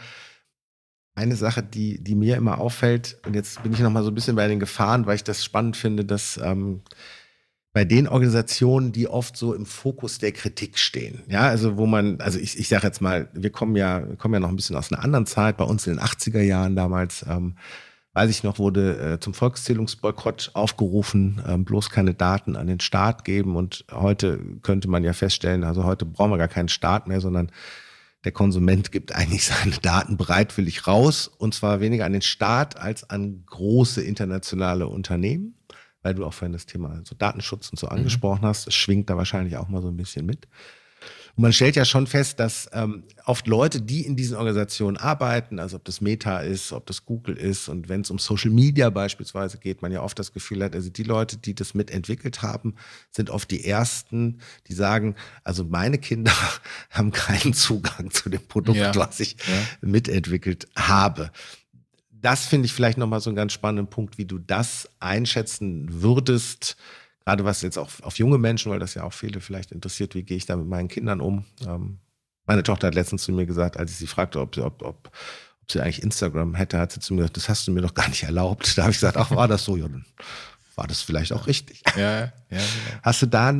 [1.15, 4.37] eine Sache, die, die mir immer auffällt, und jetzt bin ich nochmal so ein bisschen
[4.37, 6.83] bei den Gefahren, weil ich das spannend finde, dass ähm,
[7.79, 11.23] bei den Organisationen, die oft so im Fokus der Kritik stehen.
[11.29, 14.41] Ja, also wo man, also ich, ich sage jetzt mal, wir kommen ja, kommen ja
[14.41, 17.55] noch ein bisschen aus einer anderen Zeit, bei uns in den 80er Jahren damals, ähm,
[18.15, 23.25] weiß ich noch, wurde äh, zum Volkszählungsboykott aufgerufen, ähm, bloß keine Daten an den Staat
[23.25, 23.55] geben.
[23.55, 27.53] Und heute könnte man ja feststellen, also heute brauchen wir gar keinen Staat mehr, sondern
[28.25, 31.29] der Konsument gibt eigentlich seine Daten bereitwillig raus.
[31.29, 35.58] Und zwar weniger an den Staat als an große internationale Unternehmen
[36.09, 37.99] weil du auch vorhin das Thema so Datenschutz und so mhm.
[37.99, 38.67] angesprochen hast.
[38.67, 40.49] Das schwingt da wahrscheinlich auch mal so ein bisschen mit.
[41.37, 45.59] Und man stellt ja schon fest, dass ähm, oft Leute, die in diesen Organisationen arbeiten,
[45.59, 48.91] also ob das Meta ist, ob das Google ist und wenn es um Social Media
[48.91, 52.75] beispielsweise geht, man ja oft das Gefühl hat, also die Leute, die das mitentwickelt haben,
[53.11, 56.33] sind oft die ersten, die sagen, also meine Kinder
[56.91, 58.95] haben keinen Zugang zu dem Produkt, ja.
[58.97, 59.89] was ich ja.
[59.89, 61.31] mitentwickelt habe
[62.21, 66.77] das finde ich vielleicht nochmal so einen ganz spannenden Punkt, wie du das einschätzen würdest,
[67.25, 70.23] gerade was jetzt auch auf junge Menschen, weil das ja auch viele vielleicht interessiert, wie
[70.23, 71.45] gehe ich da mit meinen Kindern um.
[71.67, 71.99] Ähm,
[72.47, 75.11] meine Tochter hat letztens zu mir gesagt, als ich sie fragte, ob, ob, ob,
[75.63, 77.95] ob sie eigentlich Instagram hätte, hat sie zu mir gesagt, das hast du mir doch
[77.95, 78.73] gar nicht erlaubt.
[78.77, 79.77] Da habe ich gesagt, ach, war das so?
[79.77, 80.07] Ja, dann
[80.75, 81.83] war das vielleicht auch richtig.
[81.97, 82.31] Ja, ja.
[82.49, 82.63] Genau.
[83.03, 83.53] Hast du da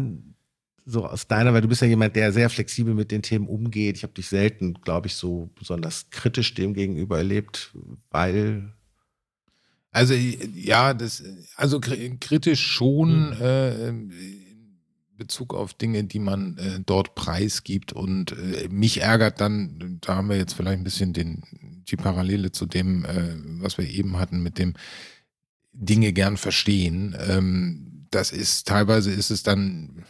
[0.89, 3.99] so aus deiner, weil du bist ja jemand, der sehr flexibel mit den Themen umgeht.
[3.99, 7.75] Ich habe dich selten, glaube ich, so besonders kritisch dem gegenüber erlebt,
[8.11, 8.73] weil
[9.91, 11.23] also ja, das
[11.57, 13.41] also kritisch schon mhm.
[13.41, 14.13] äh, in
[15.17, 20.31] Bezug auf Dinge, die man äh, dort preisgibt und äh, mich ärgert dann, da haben
[20.31, 21.43] wir jetzt vielleicht ein bisschen den
[21.89, 24.75] die Parallele zu dem, äh, was wir eben hatten mit dem
[25.73, 27.15] Dinge gern verstehen.
[27.29, 30.05] Ähm, das ist teilweise ist es dann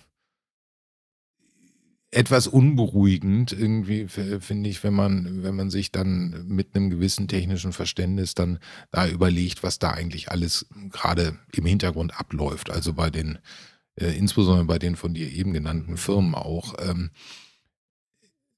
[2.10, 7.72] etwas unberuhigend irgendwie finde ich, wenn man wenn man sich dann mit einem gewissen technischen
[7.72, 8.58] Verständnis dann
[8.90, 12.70] da überlegt, was da eigentlich alles gerade im Hintergrund abläuft.
[12.70, 13.38] Also bei den
[13.96, 16.74] äh, insbesondere bei den von dir eben genannten Firmen auch.
[16.78, 17.10] Ähm,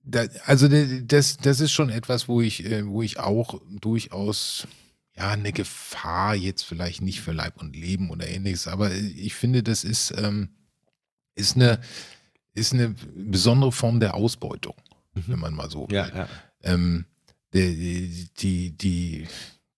[0.04, 4.68] da, also das das ist schon etwas, wo ich äh, wo ich auch durchaus
[5.16, 9.64] ja eine Gefahr jetzt vielleicht nicht für Leib und Leben oder ähnliches, aber ich finde,
[9.64, 10.50] das ist ähm,
[11.34, 11.80] ist eine
[12.54, 14.74] ist eine besondere Form der Ausbeutung,
[15.14, 15.24] mhm.
[15.26, 15.96] wenn man mal so will.
[15.96, 16.28] Ja, ja.
[16.62, 17.06] Ähm,
[17.52, 19.26] die, die, die,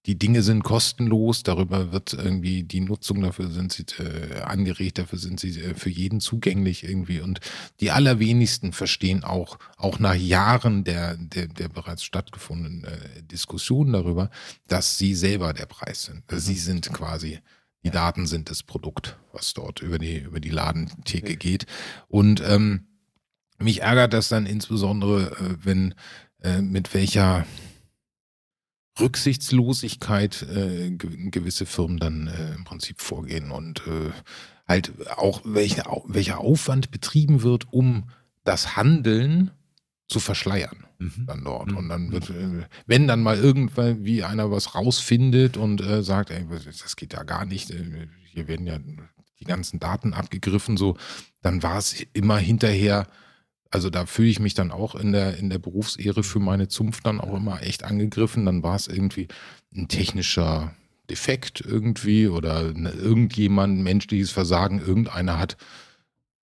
[0.07, 5.19] die Dinge sind kostenlos, darüber wird irgendwie die Nutzung dafür sind sie äh, angeregt, dafür
[5.19, 7.41] sind sie äh, für jeden zugänglich irgendwie und
[7.81, 14.31] die allerwenigsten verstehen auch, auch nach Jahren der, der, der bereits stattgefundenen äh, Diskussionen darüber,
[14.67, 16.31] dass sie selber der Preis sind.
[16.31, 16.39] Mhm.
[16.39, 17.39] Sie sind quasi
[17.85, 21.67] die Daten sind das Produkt, was dort über die, über die Ladentheke geht.
[22.09, 22.87] Und ähm,
[23.59, 25.95] mich ärgert das dann insbesondere, äh, wenn
[26.43, 27.47] äh, mit welcher
[29.01, 34.11] Rücksichtslosigkeit äh, gewisse Firmen dann äh, im Prinzip vorgehen und äh,
[34.69, 38.11] halt auch welche, welcher Aufwand betrieben wird, um
[38.45, 39.51] das Handeln
[40.09, 41.27] zu verschleiern mhm.
[41.27, 41.71] dann dort.
[41.71, 41.77] Mhm.
[41.77, 46.31] Und dann wird, äh, wenn dann mal irgendwann wie einer was rausfindet und äh, sagt,
[46.31, 48.79] ey, das geht ja gar nicht, äh, hier werden ja
[49.41, 50.97] die ganzen Daten abgegriffen, so,
[51.41, 53.07] dann war es immer hinterher,
[53.71, 57.07] also da fühle ich mich dann auch in der, in der Berufsehre für meine Zunft
[57.07, 58.45] dann auch immer echt angegriffen.
[58.45, 59.29] Dann war es irgendwie
[59.75, 60.75] ein technischer
[61.09, 65.57] Defekt irgendwie oder irgendjemand, menschliches Versagen, irgendeiner hat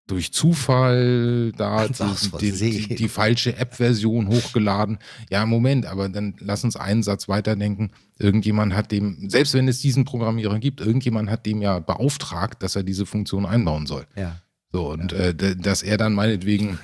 [0.07, 4.99] durch Zufall da die, die, die, falsche App-Version hochgeladen.
[5.29, 7.91] Ja, Moment, aber dann lass uns einen Satz weiterdenken.
[8.17, 12.77] Irgendjemand hat dem, selbst wenn es diesen Programmierer gibt, irgendjemand hat dem ja beauftragt, dass
[12.77, 14.07] er diese Funktion einbauen soll.
[14.15, 14.37] Ja.
[14.71, 15.17] So, und ja.
[15.17, 16.79] äh, dass er dann meinetwegen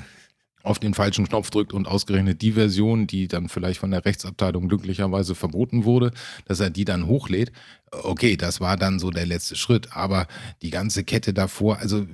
[0.63, 4.69] auf den falschen Knopf drückt und ausgerechnet die Version, die dann vielleicht von der Rechtsabteilung
[4.69, 6.11] glücklicherweise verboten wurde,
[6.45, 7.51] dass er die dann hochlädt.
[7.91, 10.27] Okay, das war dann so der letzte Schritt, aber
[10.61, 12.07] die ganze Kette davor, also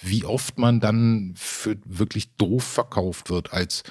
[0.00, 3.82] wie oft man dann für wirklich doof verkauft wird als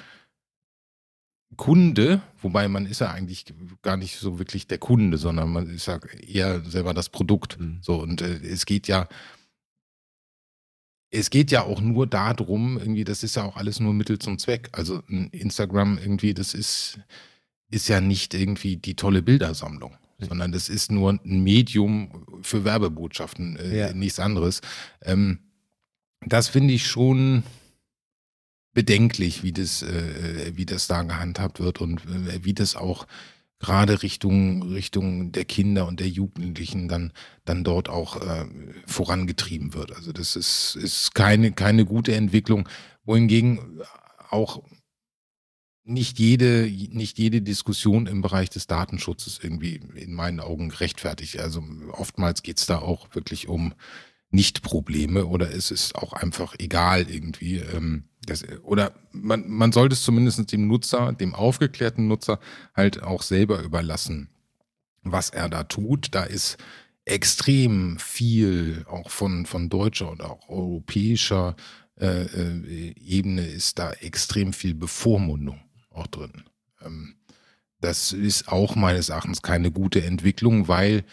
[1.58, 3.46] Kunde, wobei man ist ja eigentlich
[3.82, 7.60] gar nicht so wirklich der Kunde, sondern man ist ja eher selber das Produkt.
[7.60, 7.80] Mhm.
[7.82, 9.08] So und äh, es geht ja,
[11.12, 14.40] es geht ja auch nur darum, irgendwie, das ist ja auch alles nur Mittel zum
[14.40, 14.70] Zweck.
[14.72, 17.00] Also Instagram irgendwie, das ist,
[17.70, 23.58] ist ja nicht irgendwie die tolle Bildersammlung sondern das ist nur ein Medium für Werbebotschaften,
[23.58, 23.94] äh, ja.
[23.94, 24.62] nichts anderes.
[25.02, 25.40] Ähm,
[26.26, 27.44] das finde ich schon
[28.74, 33.08] bedenklich, wie das, äh, wie das da gehandhabt wird und äh, wie das auch
[33.60, 37.14] gerade Richtung, Richtung der Kinder und der Jugendlichen dann,
[37.46, 38.46] dann dort auch äh,
[38.88, 39.96] vorangetrieben wird.
[39.96, 42.68] Also das ist, ist keine, keine gute Entwicklung,
[43.04, 43.82] wohingegen
[44.30, 44.64] auch
[45.84, 51.40] nicht jede, nicht jede Diskussion im Bereich des Datenschutzes irgendwie in meinen Augen gerechtfertigt.
[51.40, 53.74] Also oftmals geht es da auch wirklich um
[54.30, 57.58] nicht-Probleme oder ist es auch einfach egal irgendwie.
[57.58, 62.40] Ähm, das, oder man, man sollte es zumindest dem Nutzer, dem aufgeklärten Nutzer
[62.76, 64.30] halt auch selber überlassen,
[65.02, 66.10] was er da tut.
[66.12, 66.58] Da ist
[67.04, 71.56] extrem viel auch von, von deutscher und auch europäischer
[72.00, 75.60] äh, äh, Ebene ist da extrem viel Bevormundung
[75.92, 76.44] auch drin.
[76.84, 77.16] Ähm,
[77.80, 81.04] das ist auch meines Erachtens keine gute Entwicklung, weil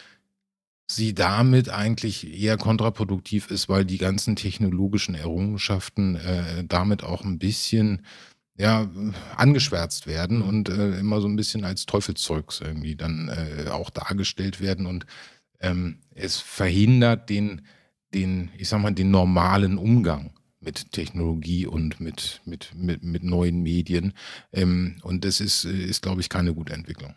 [0.90, 7.38] sie damit eigentlich eher kontraproduktiv ist, weil die ganzen technologischen Errungenschaften äh, damit auch ein
[7.38, 8.02] bisschen
[8.56, 8.90] ja,
[9.36, 14.60] angeschwärzt werden und äh, immer so ein bisschen als Teufelszeugs irgendwie dann äh, auch dargestellt
[14.60, 15.06] werden und
[15.60, 17.62] ähm, es verhindert den,
[18.14, 20.32] den, ich sag mal, den normalen Umgang
[20.68, 24.12] mit Technologie und mit, mit, mit, mit neuen Medien.
[24.52, 27.14] Ähm, und das ist, ist glaube ich, keine gute Entwicklung.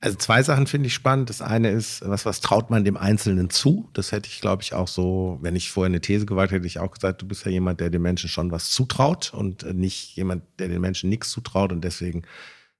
[0.00, 1.30] Also zwei Sachen finde ich spannend.
[1.30, 3.88] Das eine ist, was, was traut man dem Einzelnen zu?
[3.92, 6.66] Das hätte ich, glaube ich, auch so, wenn ich vorher eine These gewagt hätte, hätte
[6.66, 10.16] ich auch gesagt, du bist ja jemand, der den Menschen schon was zutraut und nicht
[10.16, 12.22] jemand, der den Menschen nichts zutraut und deswegen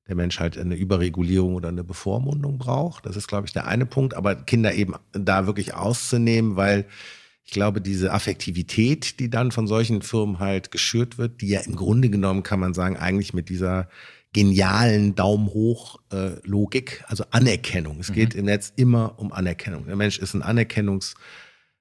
[0.08, 3.06] der Mensch halt eine Überregulierung oder eine Bevormundung braucht.
[3.06, 4.14] Das ist, glaube ich, der eine Punkt.
[4.14, 6.86] Aber Kinder eben da wirklich auszunehmen, weil
[7.46, 11.76] ich glaube, diese Affektivität, die dann von solchen Firmen halt geschürt wird, die ja im
[11.76, 13.88] Grunde genommen, kann man sagen, eigentlich mit dieser
[14.32, 18.00] genialen Daumen hoch äh, Logik, also Anerkennung.
[18.00, 18.14] Es mhm.
[18.14, 19.86] geht im Netz immer um Anerkennung.
[19.86, 21.14] Der Mensch ist ein Anerkennungs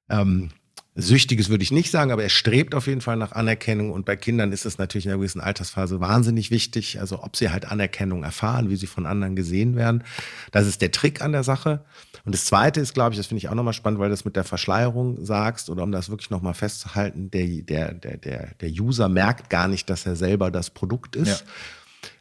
[0.09, 0.51] ähm,
[0.97, 3.91] Süchtiges würde ich nicht sagen, aber er strebt auf jeden Fall nach Anerkennung.
[3.91, 7.01] Und bei Kindern ist es natürlich in einer gewissen Altersphase wahnsinnig wichtig.
[7.01, 10.05] Also ob sie halt Anerkennung erfahren, wie sie von anderen gesehen werden.
[10.51, 11.83] Das ist der Trick an der Sache.
[12.23, 14.23] Und das Zweite ist, glaube ich, das finde ich auch nochmal spannend, weil du das
[14.23, 18.69] mit der Verschleierung sagst oder um das wirklich nochmal festzuhalten, der, der, der, der, der
[18.69, 21.41] User merkt gar nicht, dass er selber das Produkt ist.
[21.41, 21.47] Ja.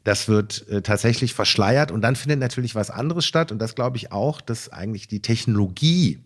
[0.02, 3.52] Das wird äh, tatsächlich verschleiert und dann findet natürlich was anderes statt.
[3.52, 6.24] Und das glaube ich auch, dass eigentlich die Technologie,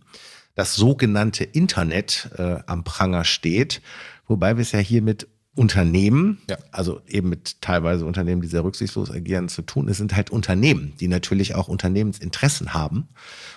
[0.59, 3.81] das sogenannte Internet äh, am Pranger steht.
[4.27, 6.59] Wobei wir es ja hier mit Unternehmen, ja.
[6.73, 9.87] also eben mit teilweise Unternehmen, die sehr rücksichtslos agieren, zu tun.
[9.89, 13.07] Es sind halt Unternehmen, die natürlich auch Unternehmensinteressen haben.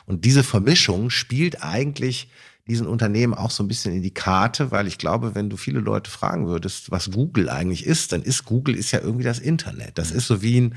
[0.06, 2.30] Und diese Vermischung spielt eigentlich
[2.68, 5.80] diesen Unternehmen auch so ein bisschen in die Karte, weil ich glaube, wenn du viele
[5.80, 9.98] Leute fragen würdest, was Google eigentlich ist, dann ist Google ist ja irgendwie das Internet.
[9.98, 10.76] Das ist so wie ein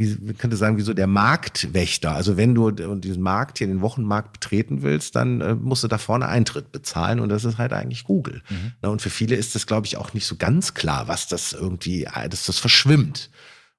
[0.00, 2.12] wie man könnte sagen, wie so der Marktwächter.
[2.12, 5.98] Also wenn du diesen Markt hier, den Wochenmarkt betreten willst, dann äh, musst du da
[5.98, 8.42] vorne Eintritt bezahlen und das ist halt eigentlich Google.
[8.48, 8.88] Mhm.
[8.88, 12.04] Und für viele ist das, glaube ich, auch nicht so ganz klar, was das irgendwie,
[12.04, 13.30] äh, dass das verschwimmt.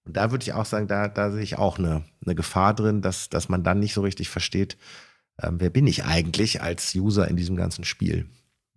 [0.05, 3.01] Und da würde ich auch sagen, da, da sehe ich auch eine, eine Gefahr drin,
[3.01, 4.77] dass, dass man dann nicht so richtig versteht,
[5.41, 8.27] ähm, wer bin ich eigentlich als User in diesem ganzen Spiel.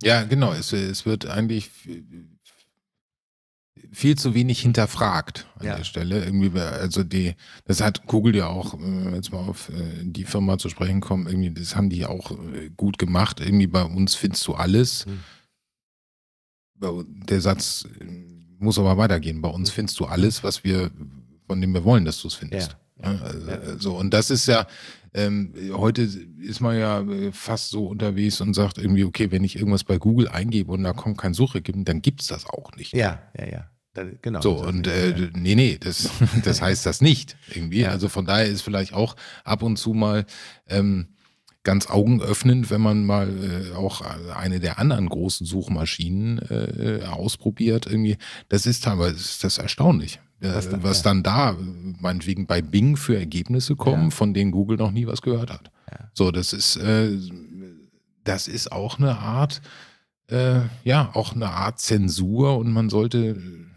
[0.02, 0.52] Ja, genau.
[0.52, 1.70] Es, es wird eigentlich
[3.92, 5.76] viel zu wenig hinterfragt an ja.
[5.76, 6.24] der Stelle.
[6.24, 7.34] Irgendwie, also die,
[7.64, 11.00] das hat Google ja auch, wenn wir jetzt mal auf äh, die Firma zu sprechen
[11.00, 13.40] kommen, irgendwie, das haben die auch äh, gut gemacht.
[13.40, 15.06] Irgendwie bei uns findest du alles.
[15.06, 15.20] Hm.
[17.28, 18.04] Der Satz äh,
[18.58, 19.40] muss aber weitergehen.
[19.40, 19.74] Bei uns hm.
[19.74, 20.90] findest du alles, was wir,
[21.46, 22.72] von dem wir wollen, dass du es findest.
[22.72, 22.78] Ja.
[23.02, 23.78] Ja, also.
[23.78, 24.66] So, und das ist ja,
[25.14, 29.84] ähm, heute ist man ja fast so unterwegs und sagt irgendwie, okay, wenn ich irgendwas
[29.84, 32.92] bei Google eingebe und da kommt kein Suchergebnis, dann gibt es das auch nicht.
[32.92, 33.70] Ja, ja, ja.
[34.22, 34.40] Genau.
[34.40, 36.10] So, und äh, nee, nee, das,
[36.44, 37.82] das heißt das nicht irgendwie.
[37.82, 37.90] Ja.
[37.90, 40.26] Also von daher ist vielleicht auch ab und zu mal
[40.68, 41.06] ähm,
[41.62, 44.02] ganz augenöffnend, wenn man mal äh, auch
[44.34, 47.86] eine der anderen großen Suchmaschinen äh, ausprobiert.
[47.86, 50.20] Irgendwie, das ist teilweise ist das erstaunlich.
[50.44, 51.56] Äh, was, dann, was dann da,
[52.00, 55.70] meinetwegen bei Bing für Ergebnisse kommen, von denen Google noch nie was gehört hat.
[56.12, 57.18] So, das ist, äh,
[58.24, 59.62] das ist auch eine Art,
[60.28, 63.36] äh, ja, auch eine Art Zensur und man sollte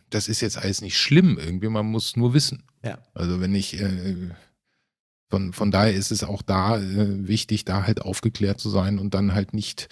[0.10, 2.64] das ist jetzt alles nicht schlimm irgendwie, man muss nur wissen.
[2.84, 2.98] Ja.
[3.14, 4.30] Also wenn ich, äh,
[5.30, 9.14] von, von daher ist es auch da äh, wichtig, da halt aufgeklärt zu sein und
[9.14, 9.90] dann halt nicht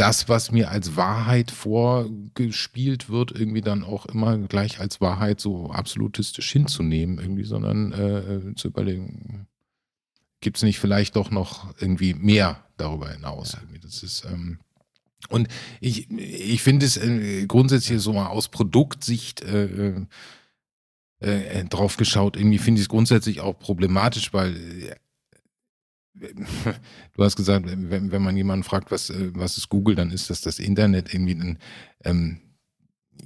[0.00, 5.70] das, was mir als Wahrheit vorgespielt wird, irgendwie dann auch immer gleich als Wahrheit so
[5.70, 9.46] absolutistisch hinzunehmen, irgendwie, sondern äh, äh zu überlegen,
[10.40, 13.52] gibt es nicht vielleicht doch noch irgendwie mehr darüber hinaus?
[13.52, 13.60] Ja.
[13.82, 14.58] Das ist, ähm,
[15.28, 15.48] und
[15.80, 19.66] ich, ich finde es äh, grundsätzlich so mal aus Produktsicht äh,
[21.20, 24.94] äh, äh drauf geschaut, irgendwie finde ich es grundsätzlich auch problematisch, weil äh,
[26.14, 30.30] du hast gesagt, wenn, wenn man jemanden fragt, was, äh, was ist Google, dann ist
[30.30, 31.58] das das Internet irgendwie ein,
[32.04, 32.40] ähm,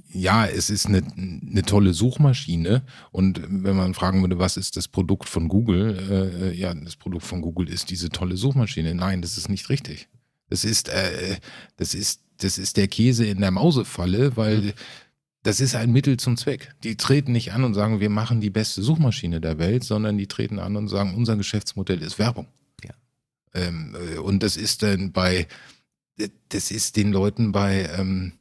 [0.09, 4.87] ja, es ist eine, eine tolle Suchmaschine und wenn man fragen würde, was ist das
[4.87, 8.93] Produkt von Google, äh, ja, das Produkt von Google ist diese tolle Suchmaschine.
[8.93, 10.07] Nein, das ist nicht richtig.
[10.49, 11.37] Das ist, äh,
[11.77, 14.73] das ist, das ist der Käse in der Mausefalle, weil mhm.
[15.43, 16.73] das ist ein Mittel zum Zweck.
[16.83, 20.27] Die treten nicht an und sagen, wir machen die beste Suchmaschine der Welt, sondern die
[20.27, 22.47] treten an und sagen, unser Geschäftsmodell ist Werbung.
[23.55, 25.47] Ähm, äh, und das ist dann bei,
[26.49, 28.33] das ist den Leuten bei, ähm,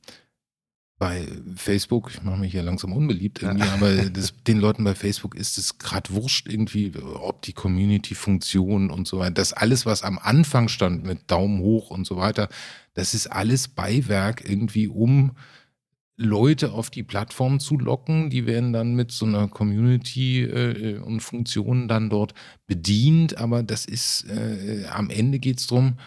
[0.98, 3.74] bei Facebook, ich mache mich ja langsam unbeliebt irgendwie, ja.
[3.74, 9.08] aber das, den Leuten bei Facebook ist es gerade wurscht irgendwie, ob die Community-Funktion und
[9.08, 12.48] so weiter, das alles, was am Anfang stand mit Daumen hoch und so weiter,
[12.94, 15.32] das ist alles Beiwerk irgendwie, um
[16.16, 18.30] Leute auf die Plattform zu locken.
[18.30, 22.34] Die werden dann mit so einer Community äh, und Funktionen dann dort
[22.66, 25.98] bedient, aber das ist, äh, am Ende geht es darum,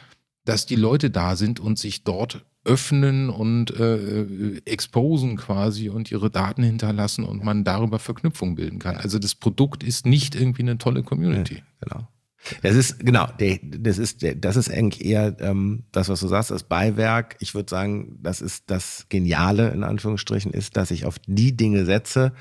[0.45, 6.29] dass die Leute da sind und sich dort öffnen und äh, exposen quasi und ihre
[6.29, 8.97] Daten hinterlassen und man darüber Verknüpfungen bilden kann.
[8.97, 11.55] Also das Produkt ist nicht irgendwie eine tolle Community.
[11.55, 12.07] Ja, genau.
[12.61, 16.63] Das ist, genau, das ist, das ist eigentlich eher ähm, das, was du sagst, das
[16.63, 17.35] Beiwerk.
[17.39, 21.85] Ich würde sagen, das ist das Geniale, in Anführungsstrichen, ist, dass ich auf die Dinge
[21.85, 22.33] setze,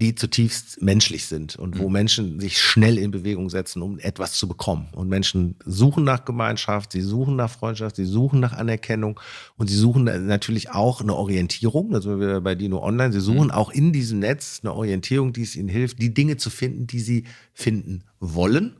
[0.00, 1.92] die zutiefst menschlich sind und wo Mhm.
[1.92, 4.88] Menschen sich schnell in Bewegung setzen, um etwas zu bekommen.
[4.92, 9.20] Und Menschen suchen nach Gemeinschaft, sie suchen nach Freundschaft, sie suchen nach Anerkennung
[9.56, 11.92] und sie suchen natürlich auch eine Orientierung.
[11.92, 13.12] Da sind wir bei Dino Online.
[13.12, 16.50] Sie suchen auch in diesem Netz eine Orientierung, die es ihnen hilft, die Dinge zu
[16.50, 18.74] finden, die sie finden wollen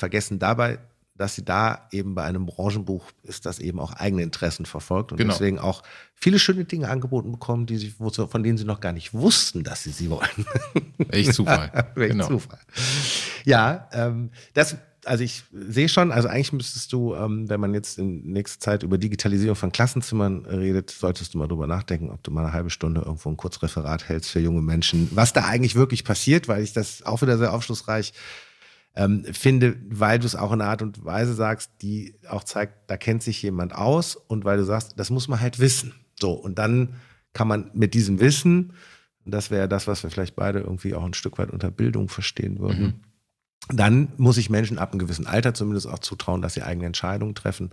[0.00, 0.78] vergessen dabei,
[1.16, 5.18] dass sie da eben bei einem Branchenbuch ist, das eben auch eigene Interessen verfolgt und
[5.18, 5.32] Genau.
[5.34, 5.82] deswegen auch
[6.14, 9.82] viele schöne Dinge angeboten bekommen, die sie, von denen sie noch gar nicht wussten, dass
[9.82, 10.46] sie sie wollen.
[11.10, 11.70] Echt Zufall.
[11.94, 12.26] Welch genau.
[12.26, 12.58] Zufall.
[13.44, 17.98] Ja, ähm, das, also ich sehe schon, also eigentlich müsstest du, ähm, wenn man jetzt
[17.98, 22.30] in nächster Zeit über Digitalisierung von Klassenzimmern redet, solltest du mal drüber nachdenken, ob du
[22.30, 26.04] mal eine halbe Stunde irgendwo ein Kurzreferat hältst für junge Menschen, was da eigentlich wirklich
[26.04, 28.14] passiert, weil ich das auch wieder sehr aufschlussreich
[29.00, 32.90] ähm, finde, weil du es auch in einer Art und Weise sagst, die auch zeigt,
[32.90, 35.94] da kennt sich jemand aus und weil du sagst, das muss man halt wissen.
[36.20, 36.96] So, und dann
[37.32, 38.74] kann man mit diesem Wissen,
[39.24, 42.10] und das wäre das, was wir vielleicht beide irgendwie auch ein Stück weit unter Bildung
[42.10, 43.04] verstehen würden,
[43.68, 47.34] dann muss ich Menschen ab einem gewissen Alter zumindest auch zutrauen, dass sie eigene Entscheidungen
[47.34, 47.70] treffen.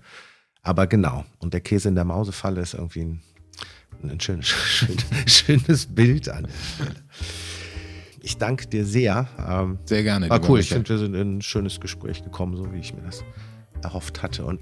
[0.62, 3.22] Aber genau, und der Käse in der Mausefalle ist irgendwie ein,
[4.04, 7.04] ein schön, schön, schönes Bild an der Stelle.
[8.28, 9.26] Ich danke dir sehr.
[9.40, 10.30] Ähm, Sehr gerne.
[10.30, 10.60] war cool.
[10.60, 13.24] Ich finde, wir sind in ein schönes Gespräch gekommen, so wie ich mir das
[13.82, 14.44] erhofft hatte.
[14.44, 14.60] Und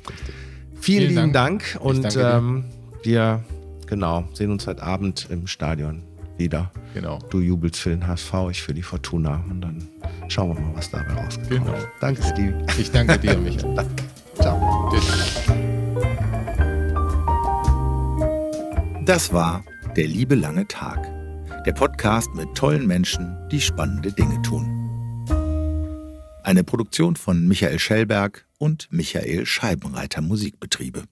[0.80, 1.74] vielen, Vielen lieben Dank.
[1.74, 1.84] Dank.
[1.84, 2.66] Und ähm,
[3.01, 3.43] wir,
[3.88, 6.03] genau, sehen uns heute Abend im Stadion
[6.38, 6.72] wieder.
[6.93, 7.18] Genau.
[7.32, 9.43] Du jubelst für den HSV, ich für die Fortuna.
[9.49, 9.88] Und dann
[10.28, 11.49] schauen wir mal, was dabei rauskommt.
[11.49, 11.74] Genau.
[12.01, 12.63] Danke, Steve.
[12.78, 13.74] Ich danke dir, Michael.
[13.76, 14.03] Danke.
[14.36, 14.91] Ciao.
[14.91, 15.41] Tschüss.
[19.05, 19.63] Das war
[19.95, 21.14] Der liebe lange Tag.
[21.66, 24.68] Der Podcast mit tollen Menschen, die spannende Dinge tun.
[26.43, 31.05] Eine Produktion von Michael Schellberg und Michael Scheibenreiter Musikbetriebe.